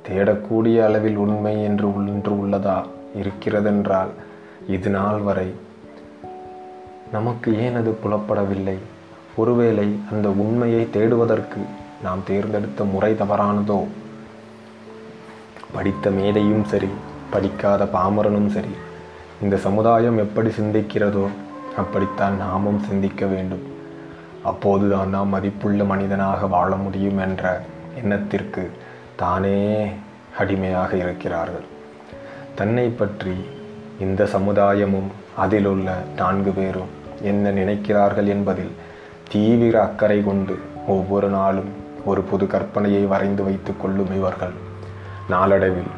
தேடக்கூடிய 0.09 0.85
அளவில் 0.85 1.15
உண்மை 1.15 1.63
என்று 1.63 1.95
ஒன்று 1.95 2.31
உள்ளதா? 2.31 2.83
இருக்கிறதென்றால் 3.15 4.11
இது 4.67 4.89
நாள் 4.89 5.19
வரை 5.19 5.49
நமக்கு 7.11 7.59
ஏன் 7.59 7.75
அது 7.75 7.97
புலப்படவில்லை? 8.03 8.77
ஒருவேளை 9.35 9.99
அந்த 10.11 10.29
உண்மையை 10.29 10.89
தேடுவதற்கு 10.89 11.61
நாம் 12.03 12.23
தேர்ந்தெடுத்த 12.25 12.83
முறை 12.83 13.13
தவறானதோ? 13.13 13.83
படித்த 15.73 16.09
மேதையும் 16.09 16.63
சரி 16.63 16.89
படிக்காத 17.29 17.85
பாமரனும் 17.85 18.47
சரி 18.47 18.73
இந்த 19.43 19.57
சமுதாயம் 19.57 20.17
எப்படி 20.17 20.49
சிந்திக்கிறதோ 20.49 21.27
அப்படித்தான் 21.77 22.37
நாமும் 22.37 22.79
சிந்திக்க 22.79 23.25
வேண்டும். 23.25 23.61
அப்போதுதான் 24.43 25.09
நாம் 25.09 25.27
மதிப்புள்ள 25.27 25.83
மனிதனாக 25.83 26.47
வாழ 26.47 26.75
முடியும் 26.75 27.17
என்ற 27.17 27.61
எண்ணத்திற்கு 28.01 28.71
தானே 29.15 29.87
அடிமையாக 30.37 30.95
இருக்கிறார்கள். 30.95 31.65
தன்னை 32.55 32.87
பற்றி 32.89 33.35
இந்த 33.99 34.23
சமுதாயமும் 34.23 35.09
அதிலுள்ள 35.37 35.97
நான்கு 36.15 36.51
பேரும் 36.51 36.91
என்ன 37.21 37.51
நினைக்கிறார்கள் 37.51 38.27
என்பதில் 38.27 38.73
தீவிர 39.29 39.81
அக்கறை 39.81 40.23
கொண்டு 40.23 40.57
ஒவ்வொரு 40.87 41.27
நாளும் 41.27 41.71
ஒரு 42.05 42.21
புது 42.21 42.45
கற்பனையை 42.45 43.07
வரைந்து 43.07 43.43
வைத்துக் 43.43 43.81
கொள்ளும் 43.81 44.13
இவர்கள். 44.15 44.55
நாளடைவில் 45.29 45.91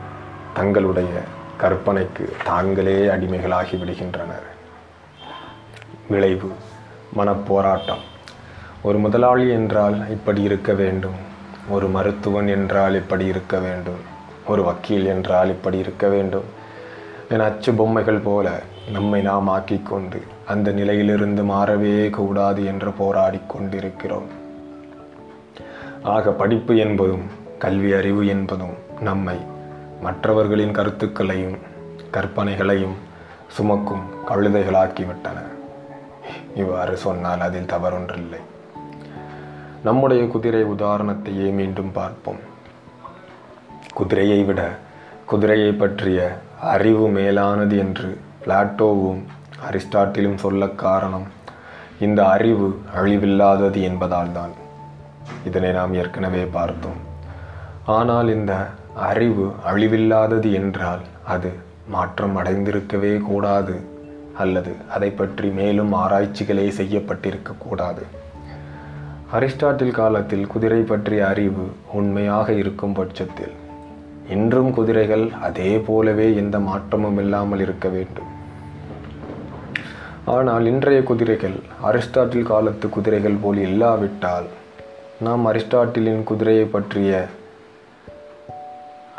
தங்களுடைய 0.53 1.11
கற்பனைக்கு 1.59 2.33
தாங்களே 2.43 3.07
அடிமைகளாகி 3.07 3.75
விடுகின்றனர். 3.75 4.47
விளைவு 6.09 6.51
மனப்போராட்டம். 7.17 8.03
ஒரு 8.81 8.99
முதலாளி 8.99 9.49
என்றால் 9.49 10.09
இப்படி 10.09 10.41
இருக்க 10.41 10.73
வேண்டும். 10.73 11.15
ஒரு 11.69 11.87
மருத்துவன் 11.87 12.47
என்றால் 12.47 12.95
இப்படி 12.95 13.25
இருக்க 13.25 13.59
வேண்டும். 13.59 13.99
ஒரு 14.47 14.63
வக்கீல் 14.63 15.05
என்றால் 15.05 15.47
இப்படி 15.47 15.77
இருக்க 15.77 16.07
வேண்டும். 16.07 16.43
என 17.29 17.43
அச்சு 17.43 17.73
பொம்மைகள் 17.73 18.19
போல 18.19 18.61
நம்மை 18.91 19.21
நாம் 19.21 19.49
ஆக்கிக்கொண்டு 19.49 20.21
அந்த 20.45 20.71
நிலையிலிருந்து 20.71 21.43
மாறவே 21.43 22.09
கூடாது 22.09 22.65
என்று 22.65 22.91
போராடி 22.91 23.39
கொண்டிருக்கிறோம். 23.47 24.27
ஆக 26.03 26.31
படிப்பு 26.31 26.77
என்பதும் 26.77 27.25
கல்வி 27.59 27.93
அறிவு 27.93 28.27
என்பதும் 28.27 28.75
நம்மை 28.99 29.35
மற்றவர்களின் 30.01 30.71
கருத்துக்களையும் 30.71 31.57
கற்பனைகளையும் 32.11 32.97
சுமக்கும் 33.47 34.03
கழுதைகளாக்கிவிட்டன. 34.27 35.37
இவ்வாறு 36.55 36.97
சொன்னால் 36.97 37.39
அதில் 37.39 37.65
தவறொன்றில்லை. 37.65 38.39
நம்முடைய 39.83 40.27
குதிரை 40.27 40.63
உதாரணத்தையே 40.63 41.51
மீண்டும் 41.51 41.91
பார்ப்போம். 41.91 42.39
குதிரையை 43.93 44.43
விட 44.43 44.61
குதிரையை 45.25 45.71
பற்றிய 45.71 46.39
அறிவு 46.61 47.07
மேலானது 47.09 47.77
என்று 47.77 48.19
பிளாட்டோவும் 48.45 49.21
அரிஸ்டாட்டிலும் 49.69 50.35
சொல்ல 50.35 50.67
காரணம் 50.67 51.27
இந்த 51.99 52.27
அறிவு 52.27 52.81
அழிவில்லாதது 52.95 53.81
என்பதால் 53.81 54.31
தான் 54.31 54.51
இதனை 55.45 55.71
நாம் 55.71 55.93
ஏற்கனவே 55.93 56.43
பார்த்தோம். 56.45 56.99
ஆனால் 57.85 58.29
இந்த 58.29 58.53
அறிவு 59.07 59.45
அழிவில்லாதது 59.69 60.49
என்றால் 60.59 61.03
அது 61.33 61.51
மாற்றம் 61.93 62.35
அடைந்திருக்கவே 62.39 63.13
கூடாது 63.29 63.75
அல்லது 64.43 64.71
அதை 64.95 65.09
பற்றி 65.11 65.47
மேலும் 65.59 65.93
ஆராய்ச்சிகளே 65.93 66.67
செய்யப்பட்டிருக்க 66.79 67.55
கூடாது. 67.59 68.03
அரிஸ்டாட்டில் 69.37 69.97
காலத்தில் 69.99 70.45
குதிரை 70.47 70.81
பற்றிய 70.91 71.21
அறிவு 71.27 71.65
உண்மையாக 71.99 72.47
இருக்கும் 72.61 72.93
பட்சத்தில் 72.93 73.55
இன்றும் 74.35 74.71
குதிரைகள் 74.71 75.25
அதே 75.47 75.71
போலவே 75.87 76.27
எந்த 76.35 76.55
மாற்றமும் 76.59 77.19
இல்லாமல் 77.23 77.61
இருக்க 77.65 77.87
வேண்டும். 77.89 78.29
ஆனால் 80.35 80.65
இன்றைய 80.65 81.01
குதிரைகள் 81.03 81.57
அரிஸ்டாட்டில் 81.89 82.49
காலத்து 82.51 82.87
குதிரைகள் 82.95 83.41
போல் 83.41 83.59
இல்லாவிட்டால் 83.67 84.47
நாம் 85.27 85.45
அரிஸ்டாட்டிலின் 85.51 86.23
குதிரையை 86.23 86.65
பற்றிய 86.65 87.11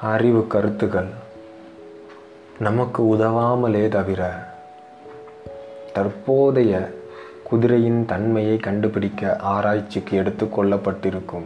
அறிவு 0.03 0.47
கருத்துக்கள் 0.47 1.09
நமக்கு 2.59 3.03
உதவாமலே 3.03 3.89
தவிர 3.89 4.47
தற்போதைய 5.93 6.91
குதிரையின் 7.45 8.07
தன்மையை 8.07 8.57
கண்டுபிடிக்க 8.57 9.37
ஆராய்ச்சிக்கு 9.37 10.23
எடுத்துக்கொள்ளப்பட்டிருக்கும் 10.23 11.45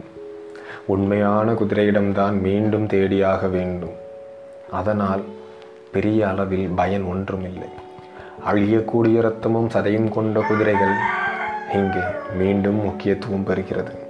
உண்மையான 0.85 1.53
குதிரையிடம்தான் 1.53 2.41
மீண்டும் 2.41 2.87
தேடியாக 2.87 3.49
வேண்டும். 3.49 3.93
அதனால் 4.71 5.23
பெரிய 5.91 6.27
அளவில் 6.27 6.67
பயன் 6.67 7.03
ஒன்றுமில்லை. 7.03 7.69
அழியக்கூடிய 8.51 9.21
ரத்தமும் 9.21 9.69
சதையும் 9.73 10.09
கொண்ட 10.09 10.41
குதிரைகள் 10.41 10.95
இங்கே 11.73 11.99
மீண்டும் 12.37 12.83
முக்கியத்துவம் 12.83 13.47
பெறுகிறது. 13.47 14.04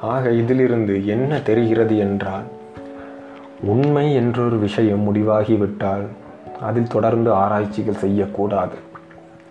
ஆக 0.00 0.30
இதிலிருந்து 0.30 1.06
என்ன 1.06 1.40
தெரிகிறது 1.40 1.98
என்றால் 1.98 2.44
உண்மை 3.62 4.14
என்றொரு 4.14 4.58
விஷயம் 4.58 5.14
முடிவாகிவிட்டால் 5.14 6.06
அதில் 6.60 6.86
தொடர்ந்து 6.86 7.32
ஆராய்ச்சிகள் 7.32 7.94
செய்யக்கூடாது. 7.94 8.76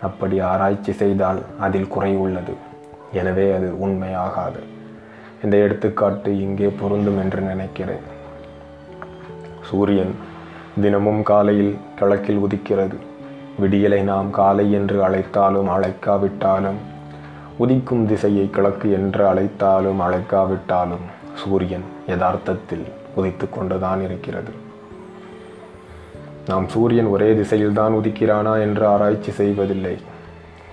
அப்படி 0.01 0.39
ஆராய்ச்சி 0.39 0.91
செய்தால் 0.91 1.41
அதில் 1.59 1.87
குறை 1.87 2.15
உள்ளது. 2.15 2.53
எனவே 3.11 3.53
அது 3.53 3.79
உண்மையாகாது. 3.79 4.59
இந்த 5.43 5.57
எடுத்துக்காட்டு 5.57 6.39
இங்கே 6.39 6.71
பொருந்தும் 6.79 7.17
என்று 7.17 7.41
நினைக்கிறேன். 7.41 8.05
சூரியன் 9.61 10.15
தினமும் 10.81 11.23
காலையில் 11.23 11.77
கிழக்கில் 11.95 12.43
உதிக்கிறது. 12.47 12.97
விடியலை 13.61 14.01
நாம் 14.01 14.29
காலை 14.29 14.71
என்று 14.71 15.03
அழைத்தாலும் 15.03 15.69
அழைக்காவிட்டாலும் 15.69 16.93
உதிக்கும் 17.59 18.05
திசையை 18.05 18.49
கிழக்கு 18.49 18.91
என்று 18.91 19.27
அழைத்தாலும் 19.27 20.01
அழைக்காவிட்டாலும் 20.01 21.05
சூரியன் 21.35 21.83
யதார்த்தத்தில் 22.07 22.85
உதித்து 23.17 23.49
கொண்டுதான் 23.49 24.01
இருக்கிறது. 24.03 24.51
நாம் 26.47 26.67
சூரியன் 26.69 27.05
ஒரே 27.05 27.33
திசையில்தான் 27.33 27.93
உதிக்கிறானா 27.93 28.59
என்று 28.61 28.87
ஆராய்ச்சி 28.87 29.31
செய்வதில்லை. 29.31 29.97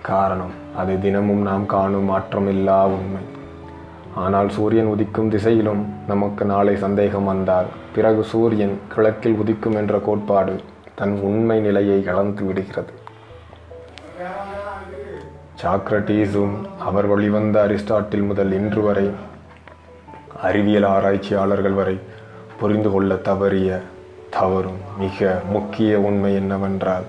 காரணம் 0.02 0.50
அது 0.76 1.00
தினமும் 1.00 1.42
நாம் 1.42 1.66
காணும் 1.66 2.10
மாற்றமில்லா 2.10 2.84
உண்மை. 2.84 3.22
ஆனால் 4.14 4.48
சூரியன் 4.48 4.86
உதிக்கும் 4.86 5.28
திசையிலும் 5.28 5.86
நமக்கு 6.06 6.44
நாளை 6.44 6.76
சந்தேகம் 6.76 7.24
வந்தால் 7.24 7.66
பிறகு 7.94 8.24
சூரியன் 8.24 8.78
கிழக்கில் 8.94 9.38
உதிக்கும் 9.44 9.74
என்ற 9.74 9.98
கோட்பாடு 9.98 10.60
தன் 10.94 11.20
உண்மை 11.20 11.60
நிலையை 11.60 12.02
இழந்து 12.04 12.44
விடுகிறது. 12.44 12.92
சாக்ரட்டீஸும் 15.62 16.54
அவர் 16.78 17.06
வழிவந்த 17.06 17.56
அரிஸ்டாட்டில் 17.66 18.26
முதல் 18.26 18.52
இன்று 18.52 18.82
வரை 18.82 19.10
அறிவியல் 20.42 20.84
ஆராய்ச்சியாளர்கள் 20.84 21.72
வரை 21.72 21.98
புரிந்து 22.60 22.90
கொள்ள 22.90 23.14
தவறிய 23.14 23.78
தவறும் 24.30 24.80
மிக 24.98 25.40
முக்கிய 25.48 26.00
உண்மை 26.00 26.34
என்னவென்றால் 26.34 27.06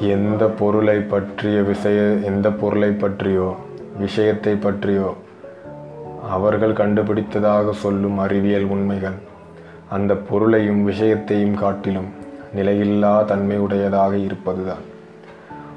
எந்த 0.00 0.46
பொருளை 0.46 0.98
பற்றிய 1.00 1.62
விஷய 1.62 2.00
எந்த 2.02 2.50
பொருளை 2.50 2.90
பற்றியோ 2.90 3.56
விஷயத்தை 3.98 4.54
பற்றியோ 4.54 5.16
அவர்கள் 6.30 6.72
கண்டுபிடித்ததாக 6.72 7.70
சொல்லும் 7.70 8.18
அறிவியல் 8.18 8.64
உண்மைகள் 8.64 9.18
அந்த 9.90 10.14
பொருளையும் 10.14 10.84
விஷயத்தையும் 10.84 11.54
காட்டிலும் 11.54 12.10
நிலையில்லா 12.56 13.12
தன்மையுடையதாக 13.24 14.12
இருப்பதுதான். 14.12 14.84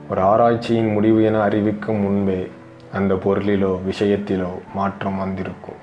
ஒரு 0.10 0.22
ஆராய்ச்சியின் 0.22 0.92
முடிவு 0.92 1.24
என 1.24 1.42
அறிவிக்கும் 1.42 2.00
முன்பே 2.00 2.52
அந்த 2.94 3.14
பொருளிலோ 3.14 3.80
விஷயத்திலோ 3.90 4.50
மாற்றம் 4.74 5.18
வந்திருக்கும். 5.18 5.82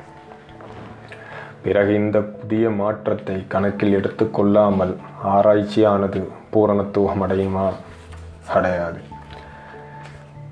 பிறகு 1.62 1.94
இந்த 1.94 2.20
புதிய 2.20 2.70
மாற்றத்தை 2.70 3.44
கணக்கில் 3.48 3.96
எடுத்துக்கொள்ளாமல் 3.96 4.96
ஆராய்ச்சியானது 5.24 6.28
பூரணத்துவம் 6.52 7.22
அடையுமா? 7.22 7.72
அடையாது. 8.48 9.00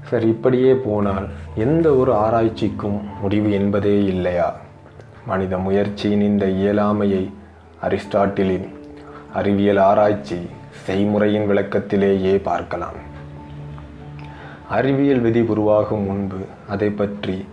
சரி 0.03 0.27
இப்படியே 0.27 0.75
போனால் 0.75 1.29
எந்த 1.55 1.95
ஒரு 1.95 2.12
ஆராய்ச்சிக்கும் 2.12 3.01
முடிவு 3.21 3.53
என்பதே 3.53 4.05
இல்லையா? 4.05 4.57
மனித 5.27 5.59
முயற்சியின் 5.59 6.21
இந்த 6.21 6.47
இயலாமையை 6.47 7.33
அரிஸ்டாட்டிலின் 7.83 8.69
அறிவியல் 9.33 9.77
ஆராய்ச்சி 9.77 10.49
செய்முறையின் 10.87 11.47
விளக்கத்திலேயே 11.47 12.43
பார்க்கலாம். 12.43 13.07
அறிவியல் 14.71 15.21
விதி 15.21 15.41
உருவாகும் 15.41 16.03
முன்பு 16.03 16.37
அதை 16.69 16.91
பற்றி 16.91 17.45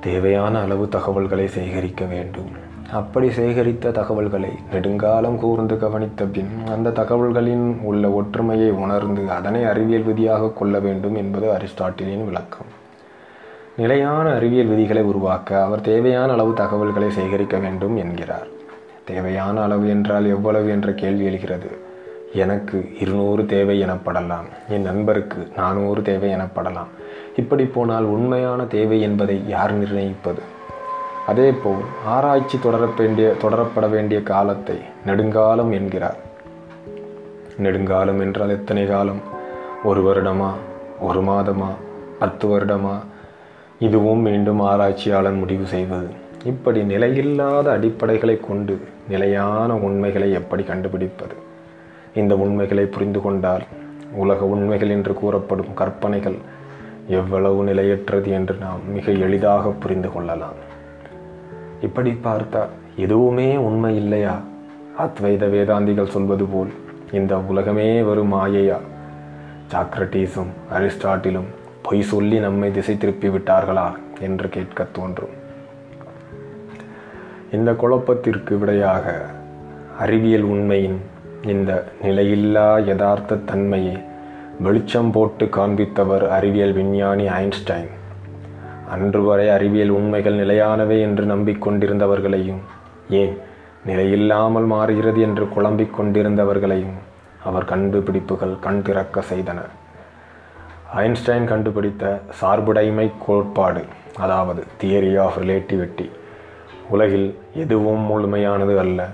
தேவையான 0.00 0.60
அளவு 0.60 0.88
தகவல்களை 0.88 1.46
சேகரிக்க 1.46 2.04
வேண்டும். 2.04 2.50
அப்படி 2.92 3.28
சேகரித்த 3.28 3.90
தகவல்களை 3.90 4.50
நெடுங்காலம் 4.72 5.38
கூர்ந்து 5.38 5.78
கவனித்த 5.78 6.24
பின் 6.24 6.66
அந்த 6.66 6.90
தகவல்களின் 6.90 7.82
உள்ள 7.82 8.10
ஒற்றுமையை 8.10 8.70
உணர்ந்து 8.70 9.30
அதனை 9.30 9.64
அறிவியல் 9.64 10.02
விதியாக 10.02 10.48
கொள்ள 10.48 10.78
வேண்டும் 10.78 11.14
என்பது 11.14 11.50
அரிஸ்டாட்டிலின் 11.50 12.24
விளக்கம். 12.24 12.66
நிலையான 13.76 14.32
அறிவியல் 14.32 14.66
விதிகளை 14.66 15.02
உருவாக்க 15.02 15.62
அவர் 15.62 15.80
தேவையான 15.80 16.32
அளவு 16.32 16.52
தகவல்களை 16.52 17.10
சேகரிக்க 17.10 17.58
வேண்டும் 17.58 17.96
என்கிறார். 17.96 18.46
தேவையான 19.04 19.62
அளவு 19.62 19.88
என்றால் 19.88 20.26
எவ்வளவு 20.26 20.68
என்ற 20.68 20.92
கேள்வி 20.92 21.24
எழுகிறது. 21.24 21.83
எனக்கு 22.34 22.96
இருநூறு 23.00 23.46
தேவை 23.46 23.82
எனப்படலாம். 23.82 24.44
என் 24.68 24.82
நண்பருக்கு 24.82 25.48
நானூறு 25.56 26.02
தேவை 26.02 26.30
எனப்படலாம். 26.30 26.86
இப்படி 27.36 27.64
போனால் 27.64 28.04
உண்மையான 28.04 28.64
தேவை 28.64 29.00
என்பதை 29.00 29.48
யார் 29.48 29.78
நிர்ணயிப்பது? 29.78 30.42
அதேபோல் 31.26 31.82
ஆராய்ச்சி 32.06 32.58
தொடர 32.58 32.88
வேண்டிய 32.96 33.34
தொடரப்பட 33.42 33.90
வேண்டிய 33.90 34.22
காலத்தை 34.22 34.78
நெடுங்காலம் 35.06 35.72
என்கிறார். 35.72 36.16
நெடுங்காலம் 37.58 38.20
என்றால் 38.20 38.48
எத்தனை 38.48 38.86
காலம்? 38.86 39.20
ஒரு 39.84 40.02
வருடமா? 40.02 40.50
ஒரு 41.00 41.22
மாதமா? 41.22 41.68
பத்து 42.18 42.48
வருடமா? 42.48 42.98
இதுவும் 43.78 44.18
மீண்டும் 44.18 44.60
ஆராய்ச்சியாளன் 44.60 45.38
முடிவு 45.38 45.66
செய்வது. 45.66 46.08
இப்படி 46.44 46.82
நிலையில்லாத 46.82 47.78
அடிப்படைகளை 47.78 48.40
கொண்டு 48.40 48.80
நிலையான 49.08 49.76
உண்மைகளை 49.76 50.32
எப்படி 50.32 50.62
கண்டுபிடிப்பது? 50.62 51.43
இந்த 52.14 52.36
உண்மைகளை 52.36 52.86
புரிந்து 52.86 53.20
கொண்டால் 53.20 53.62
உலக 54.12 54.44
உண்மைகள் 54.44 54.88
என்று 54.88 55.14
கூறப்படும் 55.14 55.74
கற்பனைகள் 55.74 56.36
எவ்வளவு 57.08 57.64
நிலையற்றது 57.64 58.30
என்று 58.30 58.54
நாம் 58.54 58.92
மிக 58.92 59.12
எளிதாக 59.12 59.70
புரிந்து 59.70 60.12
கொள்ளலாம். 60.12 60.58
இப்படி 61.80 62.12
பார்த்தால் 62.12 62.68
எதுவுமே 62.96 63.56
உண்மை 63.56 63.96
இல்லையா? 63.96 64.40
அத்வைத 64.98 65.50
வேதாந்திகள் 65.50 66.08
சொல்வது 66.08 66.44
போல் 66.44 66.72
இந்த 67.12 67.38
உலகமே 67.38 68.02
வெறும் 68.02 68.32
மாயையா? 68.32 68.78
சாக்ரட்டீஸும் 69.70 70.52
அரிஸ்டாட்டிலும் 70.72 71.48
பொய் 71.82 72.02
சொல்லி 72.02 72.38
நம்மை 72.38 72.70
திசை 72.70 72.98
திருப்பி 72.98 73.28
விட்டார்களா 73.28 73.92
என்று 74.20 74.48
கேட்க 74.48 74.86
தோன்றும். 74.92 75.42
இந்த 77.52 77.72
குழப்பத்திற்கு 77.72 78.58
விடையாக 78.58 79.26
அறிவியல் 79.98 80.42
உண்மையின் 80.42 81.00
இந்த 81.52 81.72
நிலையில்லா 82.02 82.84
யதார்த்த 82.86 83.36
தன்மையை 83.36 83.96
வெளிச்சம் 84.58 85.10
போட்டு 85.10 85.44
காண்பித்தவர் 85.46 86.28
அறிவியல் 86.28 86.72
விஞ்ஞானி 86.72 87.26
ஐன்ஸ்டைன். 87.28 87.90
அன்று 88.90 89.22
வரை 89.22 89.48
அறிவியல் 89.48 89.88
உண்மைகள் 89.88 90.34
நிலையானவை 90.34 91.00
என்று 91.00 91.24
நம்பிக்கொண்டிருந்தவர்களையும் 91.24 92.60
ஏன் 93.10 93.34
நிலையில்லாமல் 93.86 94.66
மாறுகிறது 94.66 95.20
என்று 95.20 95.48
குழம்பிக் 95.48 96.00
கொண்டிருந்தவர்களையும் 96.00 96.96
அவர் 97.44 97.64
கண்டுபிடிப்புகள் 97.64 98.54
கண் 98.60 98.82
திறக்க 98.82 99.24
செய்தன. 99.32 99.58
ஐன்ஸ்டைன் 100.96 101.44
கண்டுபிடித்த 101.44 102.20
சார்புடைமை 102.40 103.06
கோட்பாடு 103.26 103.84
அதாவது 104.18 104.64
தியரி 104.82 105.12
ஆஃப் 105.18 105.38
ரிலேட்டிவிட்டி 105.38 106.08
உலகில் 106.90 107.28
எதுவும் 107.54 108.02
முழுமையானது 108.10 108.76
அல்ல. 108.78 109.08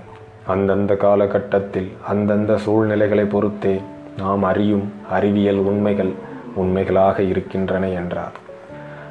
அந்தந்த 0.47 0.95
காலகட்டத்தில் 0.95 1.91
அந்தந்த 2.07 2.57
சூழ்நிலைகளை 2.57 3.25
பொறுத்தே 3.25 3.81
நாம் 4.17 4.43
அறியும் 4.43 4.93
அறிவியல் 5.09 5.57
உண்மைகள் 5.57 6.11
உண்மைகளாக 6.55 7.21
இருக்கின்றன 7.21 7.89
என்றார். 7.89 8.31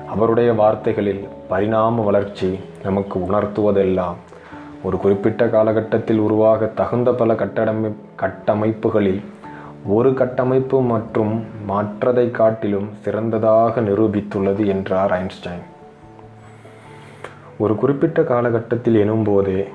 அவருடைய 0.08 0.52
வார்த்தைகளில் 0.52 1.28
பரிணாம 1.48 2.02
வளர்ச்சி 2.02 2.58
நமக்கு 2.82 3.18
உணர்த்துவதெல்லாம் 3.18 4.14
ஒரு 4.82 4.96
குறிப்பிட்ட 4.96 5.48
காலகட்டத்தில் 5.48 6.18
உருவாக 6.18 6.66
தகுந்த 6.66 7.12
பல 7.12 7.32
கட்டடமை 7.32 7.92
கட்டமைப்புகளில் 8.16 9.22
ஒரு 9.86 10.14
கட்டமைப்பு 10.14 10.82
மற்றும் 10.82 11.44
மற்றதை 11.68 12.30
காட்டிலும் 12.30 12.88
சிறந்ததாக 13.00 13.80
நிரூபித்துள்ளது 13.80 14.66
என்றார் 14.66 15.10
ஐன்ஸ்டைன். 15.10 15.62
ஒரு 17.58 17.76
குறிப்பிட்ட 17.76 18.22
காலகட்டத்தில் 18.22 19.10
எனும்போதே 19.10 19.68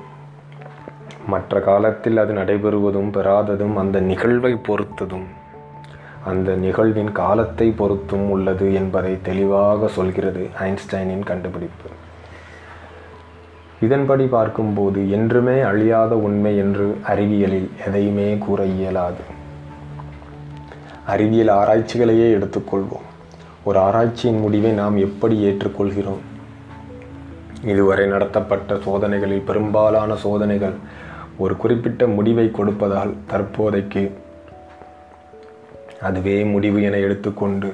மற்ற 1.26 1.60
காலத்தில் 1.60 2.16
அது 2.16 2.32
நடைபெறுவதும் 2.32 3.10
பெறாததும் 3.12 3.74
அந்த 3.74 4.00
நிகழ்வை 4.00 4.52
பொறுத்ததும் 4.54 5.26
அந்த 6.24 6.54
நிகழ்வின் 6.54 7.12
காலத்தை 7.12 7.70
பொறுத்தும் 7.70 8.30
உள்ளது 8.30 8.74
என்பதை 8.74 9.18
தெளிவாக 9.22 9.88
சொல்கிறது 9.88 10.46
ஐன்ஸ்டைனின் 10.60 11.24
கண்டுபிடிப்பு. 11.24 11.88
இதன்படி 13.80 14.26
பார்க்கும்போது 14.26 15.10
என்றுமே 15.10 15.60
அழியாத 15.60 16.16
உண்மை 16.16 16.56
என்று 16.56 16.98
அறிவியலில் 17.06 17.68
எதையுமே 17.86 18.38
கூற 18.38 18.64
இயலாது. 18.64 19.24
அறிவியல் 21.06 21.48
ஆராய்ச்சிகளையே 21.48 22.28
எடுத்துக்கொள்வோம். 22.38 23.06
ஒரு 23.64 23.78
ஆராய்ச்சியின் 23.78 24.40
முடிவை 24.40 24.70
நாம் 24.70 24.96
எப்படி 24.96 25.36
ஏற்றுக்கொள்கிறோம்? 25.44 26.22
இதுவரை 27.64 28.06
நடத்தப்பட்ட 28.06 28.74
சோதனைகளில் 28.74 29.46
பெரும்பாலான 29.46 30.16
சோதனைகள் 30.16 30.74
ஒரு 31.38 31.56
குறிப்பிட்ட 31.56 32.06
முடிவை 32.06 32.46
கொடுப்பதால் 32.46 33.12
தற்போதைக்கு 33.26 34.12
அதுவே 36.00 36.44
முடிவு 36.44 36.82
என 36.82 36.96
எடுத்துக்கொண்டு 36.96 37.72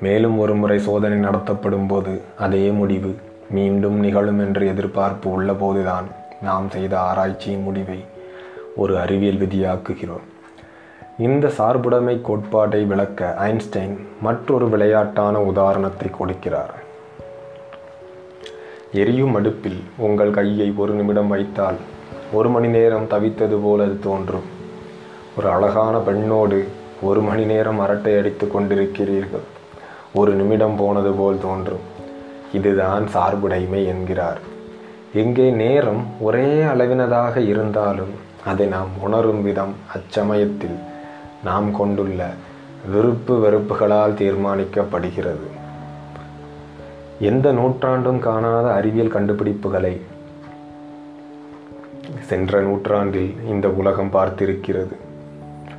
மேலும் 0.00 0.38
ஒரு 0.38 0.54
முறை 0.54 0.78
சோதனை 0.78 1.18
நடத்தப்படும் 1.18 1.86
போது 1.86 2.20
அதே 2.38 2.68
முடிவு 2.70 3.16
மீண்டும் 3.50 3.98
நிகழும் 4.00 4.38
என்று 4.38 4.66
எதிர்பார்ப்பு 4.66 5.42
உள்ளபோதுதான் 5.42 6.06
நாம் 6.42 6.70
செய்த 6.70 7.00
ஆராய்ச்சியின் 7.00 7.62
முடிவை 7.62 7.98
ஒரு 8.76 8.98
அறிவியல் 8.98 9.38
விதியாக்குகிறோம். 9.38 10.26
இந்த 11.18 11.46
சார்புடைமை 11.48 12.20
கோட்பாட்டை 12.20 12.82
விளக்க 12.84 13.36
ஐன்ஸ்டைன் 13.40 13.94
மற்றொரு 14.22 14.68
விளையாட்டான 14.68 15.32
உதாரணத்தை 15.32 16.10
கொடுக்கிறார். 16.10 16.74
எரியும் 18.92 19.34
அடுப்பில் 19.34 19.80
உங்கள் 19.96 20.30
கையை 20.30 20.72
ஒரு 20.76 20.92
நிமிடம் 20.92 21.28
வைத்தால் 21.28 21.80
ஒரு 22.32 22.48
மணி 22.48 22.68
நேரம் 22.68 23.08
தவித்தது 23.10 23.56
போல 23.62 23.82
அது 23.82 23.98
தோன்றும். 23.98 24.48
ஒரு 25.38 25.48
அழகான 25.50 25.98
பெண்ணோடு 25.98 26.68
ஒரு 27.02 27.20
மணி 27.20 27.44
நேரம் 27.44 27.80
அரட்டை 27.80 28.18
அடித்து 28.18 28.46
கொண்டிருக்கிறீர்கள். 28.46 29.46
ஒரு 30.14 30.32
நிமிடம் 30.32 30.76
போனது 30.76 31.12
போல் 31.12 31.40
தோன்றும். 31.40 31.84
இதுதான் 32.52 33.04
சார்புடைமை 33.14 33.86
என்கிறார். 33.86 34.38
எங்கே 35.14 35.50
நேரம் 35.50 36.06
ஒரே 36.20 36.62
அளவினதாக 36.62 37.36
இருந்தாலும் 37.36 38.12
அதை 38.44 38.66
நாம் 38.66 38.88
உணரும் 39.00 39.42
விதம் 39.42 39.74
அச்சமயத்தில் 39.94 40.78
நாம் 41.44 41.76
கொண்டுள்ள 41.76 42.30
விருப்பு 42.92 43.34
வெறுப்புகளால் 43.36 44.14
தீர்மானிக்கப்படுகிறது. 44.14 45.48
எந்த 47.20 47.52
நூற்றாண்டும் 47.52 48.18
காணாத 48.18 48.72
அறிவியல் 48.72 49.12
கண்டுபிடிப்புகளை 49.12 50.00
சென்ற 52.18 52.60
நூற்றாண்டில் 52.60 53.34
இந்த 53.48 53.68
உலகம் 53.68 54.12
பார்த்திருக்கிறது. 54.12 54.96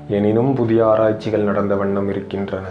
எனினும் 0.08 0.54
புதிய 0.54 0.88
ஆராய்ச்சிகள் 0.88 1.42
நடந்த 1.42 1.76
வண்ணம் 1.76 2.10
இருக்கின்றன. 2.10 2.66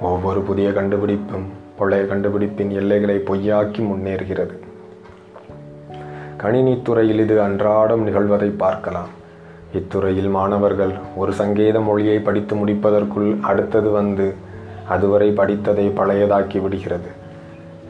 ஒவ்வொரு 0.00 0.40
புதிய 0.40 0.72
கண்டுபிடிப்பும் 0.72 1.60
பழைய 1.78 2.04
கண்டுபிடிப்பின் 2.04 2.70
எல்லைகளை 2.70 3.16
பொய்யாக்கி 3.16 3.78
முன்னேறுகிறது. 3.78 4.58
கணினித்துறையில் 6.38 7.20
இது 7.20 7.42
அன்றாடம் 7.42 8.06
நிகழ்வதை 8.08 8.48
பார்க்கலாம். 8.56 9.08
இத்துறையில் 9.74 10.28
மாணவர்கள் 10.28 10.92
ஒரு 11.16 11.32
சங்கேத 11.32 11.80
மொழியை 11.80 12.18
படித்து 12.18 12.56
முடிப்பதற்குள் 12.56 13.40
அடுத்தது 13.40 13.90
வந்து 13.90 14.34
அதுவரை 14.88 15.30
படித்ததை 15.30 15.90
பழையதாக்கி 15.90 16.60
விடுகிறது. 16.60 17.20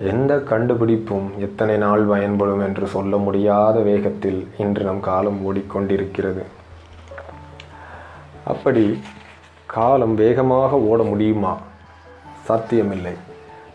எந்த 0.03 0.36
கண்டுபிடிப்பும் 0.36 1.26
எத்தனை 1.38 1.76
நாள் 1.76 2.03
பயன்படும் 2.03 2.61
என்று 2.61 2.86
சொல்ல 2.86 3.16
முடியாத 3.16 3.80
வேகத்தில் 3.80 4.46
இன்று 4.59 4.84
நம் 4.84 5.00
காலம் 5.00 5.38
ஓடிக்கொண்டிருக்கிறது. 5.46 6.42
அப்படி 8.44 9.00
காலம் 9.66 10.14
வேகமாக 10.14 10.80
ஓட 10.80 11.03
முடியுமா? 11.03 11.57
சாத்தியமில்லை. 12.44 13.12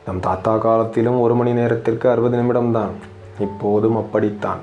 நம் 0.06 0.20
தாத்தா 0.20 0.58
காலத்திலும் 0.58 1.20
ஒரு 1.20 1.36
மணி 1.36 1.54
நேரத்திற்கு 1.54 2.10
அறுபது 2.10 2.38
நிமிடம்தான். 2.38 2.96
இப்போதும் 3.40 3.96
அப்படித்தான். 3.96 4.60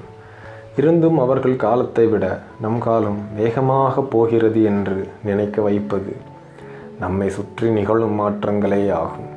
இருந்தும் 0.76 1.18
அவர்கள் 1.18 1.56
காலத்தை 1.56 2.06
விட 2.06 2.40
நம் 2.60 2.78
காலம் 2.78 3.20
வேகமாக 3.34 4.02
போகிறது 4.02 4.62
என்று 4.62 5.08
நினைக்க 5.24 5.62
வைப்பது 5.62 6.16
நம்மை 6.98 7.28
சுற்றி 7.28 7.68
நிகழும் 7.68 8.20
மாற்றங்களே 8.20 8.92
ஆகும் 8.92 9.33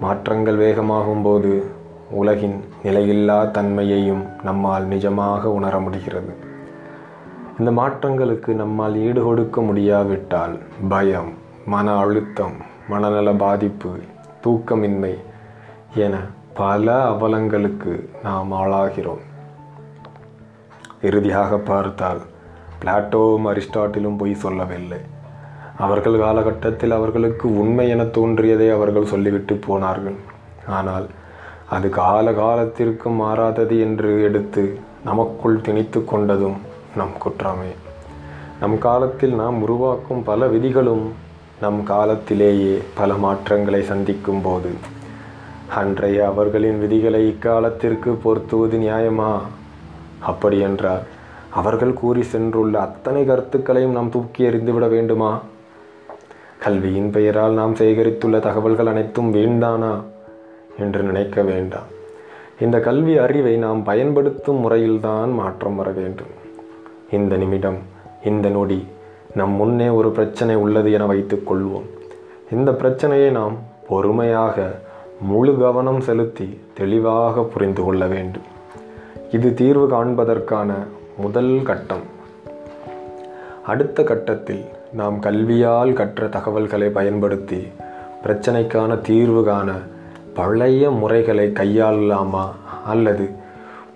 மாற்றங்கள் 0.00 0.56
வேகமாகும் 0.56 1.22
போது 1.22 1.70
உலகின் 2.10 2.64
நிலையில்லா 2.84 3.50
தன்மையையும் 3.50 4.22
நம்மால் 4.42 4.86
நிஜமாக 4.86 5.42
உணர 5.42 5.80
முடிகிறது. 5.80 6.32
இந்த 7.58 7.70
மாற்றங்களுக்கு 7.70 8.48
நம்மால் 8.48 8.94
ஈடுகொடுக்க 8.94 9.64
முடியாவிட்டால் 9.64 10.58
பயம் 10.88 11.30
மன 11.66 11.96
அழுத்தம் 11.98 12.56
மனநல 12.88 13.34
பாதிப்பு 13.34 13.90
தூக்கமின்மை 14.44 15.14
என 15.94 16.16
பல 16.54 16.94
அவலங்களுக்கு 17.10 18.08
நாம் 18.22 18.52
ஆளாகிறோம். 18.52 19.24
இறுதியாக 21.02 21.58
பார்த்தால் 21.58 22.20
பிளாட்டோவும் 22.82 23.48
அரிஸ்டாட்டிலும் 23.52 24.18
பொய் 24.18 24.34
சொல்லவில்லை. 24.34 24.98
அவர்கள் 25.84 26.16
காலகட்டத்தில் 26.22 26.94
அவர்களுக்கு 26.96 27.46
உண்மை 27.62 27.86
என 27.88 28.02
தோன்றியதை 28.16 28.68
அவர்கள் 28.76 29.10
சொல்லிவிட்டு 29.12 29.54
போனார்கள். 29.66 30.18
ஆனால் 30.78 31.06
அது 31.74 31.88
கால 32.00 32.32
காலத்திற்கு 32.32 33.08
மாறாதது 33.20 33.76
என்று 33.86 34.10
எடுத்து 34.28 34.62
நமக்குள் 35.04 35.62
திணித்து 35.66 36.00
கொண்டதும் 36.12 36.58
நம் 36.98 37.14
குற்றமே. 37.18 37.70
நம் 38.60 38.78
காலத்தில் 38.78 39.34
நாம் 39.34 39.58
உருவாக்கும் 39.62 40.22
பல 40.22 40.46
விதிகளும் 40.46 41.04
நம் 41.60 41.80
காலத்திலேயே 41.82 42.74
பல 42.98 43.14
மாற்றங்களை 43.24 43.82
சந்திக்கும் 43.82 44.42
போது 44.42 44.72
அன்றைய 45.80 46.18
அவர்களின் 46.26 46.78
விதிகளை 46.78 47.22
இக்காலத்திற்கு 47.28 48.12
பொருத்துவது 48.24 48.78
நியாயமா? 48.78 49.30
அப்படியென்றால் 50.30 51.04
அவர்கள் 51.60 51.98
கூறி 52.00 52.22
சென்றுள்ள 52.32 52.74
அத்தனை 52.86 53.22
கருத்துக்களையும் 53.24 53.96
நாம் 53.98 54.12
தூக்கி 54.16 54.42
எறிந்துவிட 54.48 54.88
வேண்டுமா? 54.88 55.30
கல்வியின் 56.60 57.10
பெயரால் 57.10 57.52
நாம் 57.52 57.74
சேகரித்துள்ள 57.74 58.38
தகவல்கள் 58.38 58.86
அனைத்தும் 58.86 59.34
வீண்தானா 59.34 60.02
என்று 60.78 61.02
நினைக்க 61.02 61.42
வேண்டாம். 61.42 61.86
இந்த 62.60 62.80
கல்வி 62.80 63.16
அறிவை 63.16 63.56
நாம் 63.56 63.82
பயன்படுத்தும் 63.82 64.56
முறையில்தான் 64.56 65.32
மாற்றம் 65.32 65.76
வர 65.76 65.90
வேண்டும். 65.90 66.26
இந்த 67.10 67.36
நிமிடம் 67.36 67.76
இந்த 68.24 68.48
நொடி 68.48 68.86
நம் 69.34 69.50
முன்னே 69.50 69.88
ஒரு 69.88 70.10
பிரச்சனை 70.10 70.54
உள்ளது 70.54 70.92
என 70.92 71.06
வைத்துக் 71.06 71.52
கொள்வோம். 71.52 71.88
இந்த 72.52 72.72
பிரச்சனையை 72.72 73.30
நாம் 73.30 73.56
பொறுமையாக 73.88 74.80
முழு 75.20 75.58
கவனம் 75.58 76.00
செலுத்தி 76.00 76.60
தெளிவாக 76.74 77.42
புரிந்து 77.42 77.84
கொள்ள 77.84 78.06
வேண்டும். 78.06 78.48
இது 79.30 79.54
தீர்வு 79.54 79.88
காண்பதற்கான 79.88 80.72
முதல் 81.16 81.60
கட்டம். 81.64 82.18
அடுத்த 83.66 84.02
கட்டத்தில் 84.02 84.64
நாம் 84.92 85.22
கல்வியால் 85.22 85.92
கற்ற 85.92 86.28
தகவல்களை 86.28 86.88
பயன்படுத்தி 86.88 87.66
பிரச்சனைக்கான 88.24 89.00
தீர்வு 89.00 89.44
காண 89.44 89.72
பழைய 90.34 90.90
முறைகளை 90.90 91.46
கையாளலாமா? 91.48 92.44
அல்லது 92.86 93.28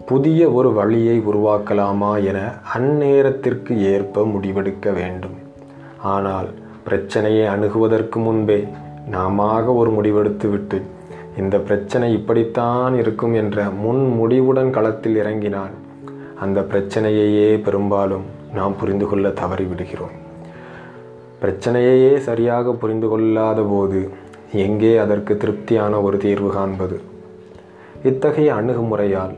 புதிய 0.07 0.51
ஒரு 0.51 0.73
வழியை 0.73 1.19
உருவாக்கலாமா 1.19 2.25
என 2.25 2.53
அந்நேரத்திற்கு 2.79 3.79
ஏற்ப 3.79 4.25
முடிவெடுக்க 4.25 4.93
வேண்டும். 4.93 5.37
ஆனால் 6.03 6.49
பிரச்சனையை 6.85 7.47
அணுகுவதற்கு 7.47 8.17
முன்பே 8.17 8.69
நாம 9.09 9.65
ஒரு 9.65 9.91
முடிவெடுத்துவிட்டு 9.91 10.83
இந்த 11.39 11.59
பிரச்சனை 11.59 12.13
இப்படித்தான் 12.13 12.99
இருக்கும் 12.99 13.35
என்ற 13.35 13.71
முன் 13.71 14.07
முடிவுடன் 14.07 14.71
களத்தில் 14.71 15.17
இறங்கினால் 15.17 15.75
அந்த 16.41 16.61
பிரச்சனையையே 16.61 17.63
பெரும்பாலும் 17.63 18.25
நாம் 18.55 18.77
புரிந்து 18.77 19.07
கொள்ள 19.07 19.29
தவறிவிடுகிறோம். 19.29 20.23
பிரச்சனையையே 21.45 22.17
சரியாக 22.17 22.73
புரிந்து 22.73 23.09
கொள்ளாத 23.09 23.63
போது 23.63 24.11
எங்கே 24.53 24.97
அதற்கு 24.97 25.37
திருப்தியான 25.37 26.03
ஒரு 26.03 26.17
தீர்வு 26.19 26.51
காண்பது? 26.51 27.01
இத்தகைய 28.03 28.55
அணுகுமுறையால் 28.55 29.35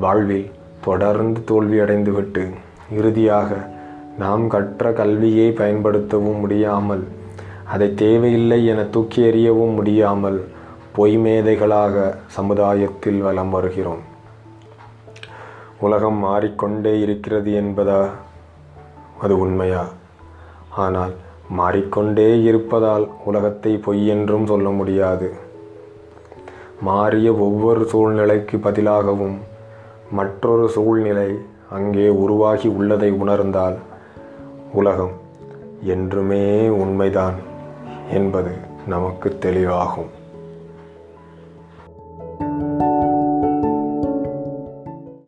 வாழ்வில் 0.00 0.50
தொடர்ந்து 0.84 1.40
தோல்வியடைந்துவிட்டு 1.46 2.50
இறுதியாக 2.92 3.70
நாம் 4.18 4.48
கற்ற 4.48 4.92
கல்வியை 4.92 5.50
பயன்படுத்தவும் 5.50 6.38
முடியாமல் 6.38 7.08
அதை 7.64 7.94
தேவையில்லை 7.94 8.66
என 8.66 8.84
தூக்கி 8.84 9.22
எறியவும் 9.22 9.74
முடியாமல் 9.74 10.44
பொய்மேதைகளாக 10.96 12.14
சமுதாயத்தில் 12.26 13.20
வலம் 13.20 13.50
வருகிறோம். 13.50 14.04
உலகம் 15.80 16.16
மாறிக்கொண்டே 16.16 17.00
இருக்கிறது 17.00 17.52
என்பதா? 17.52 18.10
அது 19.20 19.38
உண்மையா? 19.38 19.88
ஆனால் 20.76 21.12
மாறிக்கொண்டே 21.50 22.42
இருப்பதால் 22.42 23.08
உலகத்தை 23.24 23.76
பொய் 23.76 24.06
என்றும் 24.06 24.46
சொல்ல 24.46 24.68
முடியாது. 24.70 25.32
மாறிய 26.80 27.34
ஒவ்வொரு 27.34 27.84
சூழ்நிலைக்கு 27.84 28.56
பதிலாகவும் 28.56 29.36
மற்றொரு 30.10 30.68
சூழ்நிலை 30.68 31.38
அங்கே 31.70 32.08
உருவாகி 32.08 32.68
உள்ளதை 32.68 33.10
உணர்ந்தால் 33.12 33.76
உலகம் 34.72 35.12
என்றுமே 35.82 36.68
உண்மைதான் 36.68 37.34
என்பது 38.10 38.52
நமக்கு 38.86 39.38
தெளிவாகும். 39.40 40.10